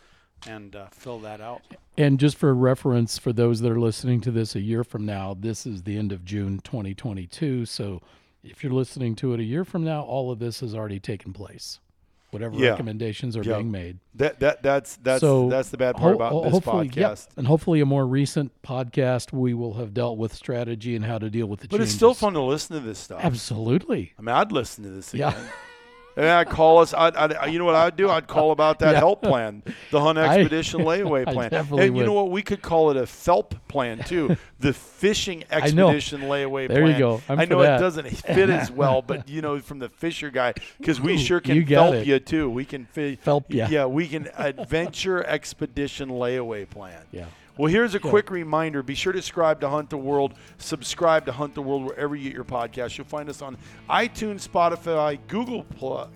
[0.46, 1.62] and uh, fill that out.
[1.96, 5.36] And just for reference, for those that are listening to this a year from now,
[5.38, 7.66] this is the end of June 2022.
[7.66, 8.02] So
[8.42, 11.32] if you're listening to it a year from now, all of this has already taken
[11.32, 11.80] place.
[12.34, 12.70] Whatever Yeah.
[12.70, 13.54] recommendations are Yeah.
[13.58, 13.98] being made.
[14.16, 16.96] That that that's that's so that's the bad part ho- about this podcast.
[16.96, 21.18] yep, and hopefully a more recent podcast, we will have dealt with strategy and how
[21.18, 21.90] to deal with the But changes.
[21.90, 23.20] it's still fun to listen to this stuff.
[23.24, 24.12] Absolutely.
[24.18, 25.32] I mean, I'd listen to this Yeah.
[26.16, 26.94] And I'd call us.
[26.94, 28.08] I'd, I'd, you know what I'd do?
[28.08, 28.98] I'd call about that Yeah.
[28.98, 31.50] help plan, the Hunt I- Expedition layaway I plan.
[31.50, 32.30] definitely and you know what?
[32.30, 35.42] We could call it a FELP plan too, the Fishing.
[35.50, 36.98] Expedition layaway There you plan.
[37.00, 37.22] go.
[37.28, 40.54] I'm I know it doesn't fit as well, but you know, from the Fisher guy,
[40.78, 42.06] because we sure can You FELP it.
[42.06, 42.48] you too.
[42.48, 43.66] We can fi- Felp ya.
[43.68, 47.02] Yeah, we can adventure expedition layaway plan.
[47.12, 47.26] Yeah.
[47.56, 48.82] Well, here's a quick reminder.
[48.82, 50.34] Be sure to subscribe to Hunt the World.
[50.58, 52.98] Subscribe to Hunt the World wherever you get your podcast.
[52.98, 53.56] You'll find us on
[53.88, 55.64] iTunes, Spotify, Google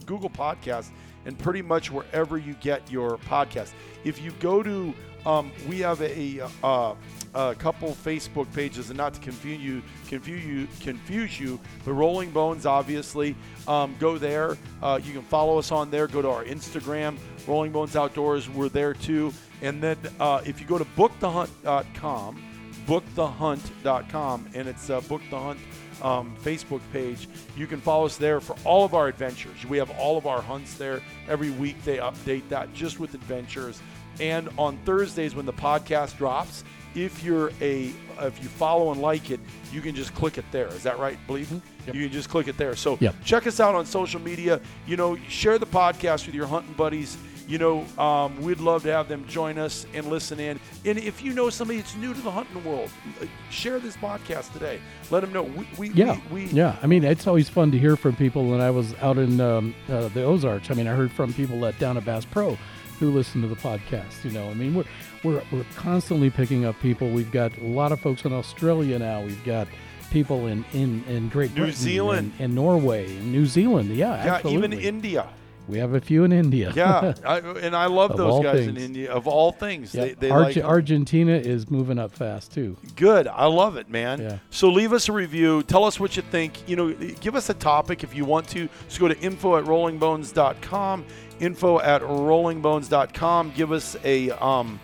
[0.05, 0.91] Google Podcasts,
[1.27, 3.71] and pretty much wherever you get your podcast.
[4.03, 4.93] If you go to,
[5.25, 6.95] um, we have a, uh,
[7.35, 12.31] a couple Facebook pages, and not to confuse you, confuse you, confuse you, but Rolling
[12.31, 13.37] Bones, obviously,
[13.69, 14.59] um, go there.
[14.83, 16.09] Uh, you can follow us on there.
[16.09, 17.17] Go to our Instagram,
[17.49, 18.49] Rolling Bones Outdoors.
[18.49, 19.33] We're there too.
[19.63, 22.43] And then uh, if you go to bookthehunt.com,
[22.87, 25.59] bookthehunt.com, and it's uh, Book the Hunt
[26.03, 29.65] um, Facebook page, you can follow us there for all of our adventures.
[29.67, 31.01] We have all of our hunts there.
[31.29, 33.81] Every week they update that just with adventures.
[34.21, 39.31] And on Thursdays when the podcast drops, if you're a if you follow and like
[39.31, 39.39] it,
[39.73, 40.67] you can just click it there.
[40.69, 41.51] Is that right, believe?
[41.87, 41.95] Yep.
[41.95, 42.75] You can just click it there.
[42.75, 43.15] So Yep.
[43.25, 44.61] check us out on social media.
[44.87, 47.17] You know, share the podcast with your hunting buddies.
[47.49, 50.61] You know, um, we'd love to have them join us and listen in.
[50.85, 52.91] And if you know somebody that's new to the hunting world,
[53.23, 54.79] uh, share this podcast today.
[55.11, 55.45] Let them know.
[55.45, 56.77] We, we, Yeah, we, we yeah.
[56.83, 58.51] I mean, it's always fun to hear from people.
[58.51, 61.65] When I was out in um, uh, the Ozarks, I mean, I heard from people
[61.65, 62.59] at down at Bass Pro
[62.99, 64.25] who listen to the podcast.
[64.25, 64.85] You know, I mean, we're
[65.25, 67.11] we're we're constantly picking up people.
[67.11, 69.23] We've got a lot of folks in Australia now.
[69.23, 69.69] We've got
[70.11, 72.33] people in in, in Great New Zealand.
[72.35, 73.89] and, and Norway, and New Zealand.
[73.91, 74.77] Yeah, yeah, absolutely.
[74.77, 75.29] even India.
[75.69, 76.73] We have a few in India.
[76.75, 78.77] Yeah, I, and I love those guys in.
[78.77, 79.13] India.
[79.13, 80.05] Of all things, Yeah.
[80.07, 80.65] they, they Arge- like.
[80.65, 82.77] Argentina is moving up fast too.
[82.97, 83.29] Good.
[83.29, 84.21] I love it, man.
[84.21, 84.39] Yeah.
[84.51, 85.63] So leave us a review.
[85.63, 86.69] Tell us what you think.
[86.69, 88.69] You know, give us a topic if you want to.
[88.89, 91.05] Just go to info at rollingbones.com.
[91.41, 93.53] Info at rollingbones.com.
[93.55, 94.81] Give us a um,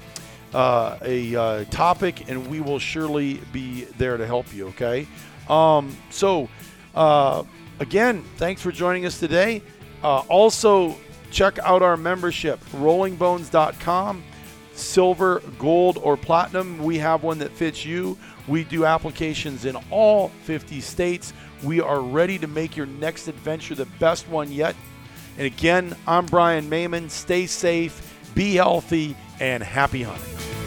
[0.53, 4.68] uh, a uh, topic, and we will surely be there to help you.
[4.68, 5.07] Okay.
[5.49, 6.49] Um, so
[6.95, 7.43] uh,
[7.80, 9.62] again, thanks for joining us today.
[10.05, 10.96] Uh, also,
[11.32, 14.22] check out our membership, rollingbones.com
[14.74, 16.78] silver, gold, or platinum.
[16.78, 18.18] We have one that fits you.
[18.46, 21.32] We do applications in all 50 states.
[21.62, 24.76] We are ready to make your next adventure the best one yet.
[25.38, 27.11] And again, I'm Brian Mayman.
[27.11, 30.64] Stay safe, be healthy, and happy hunting.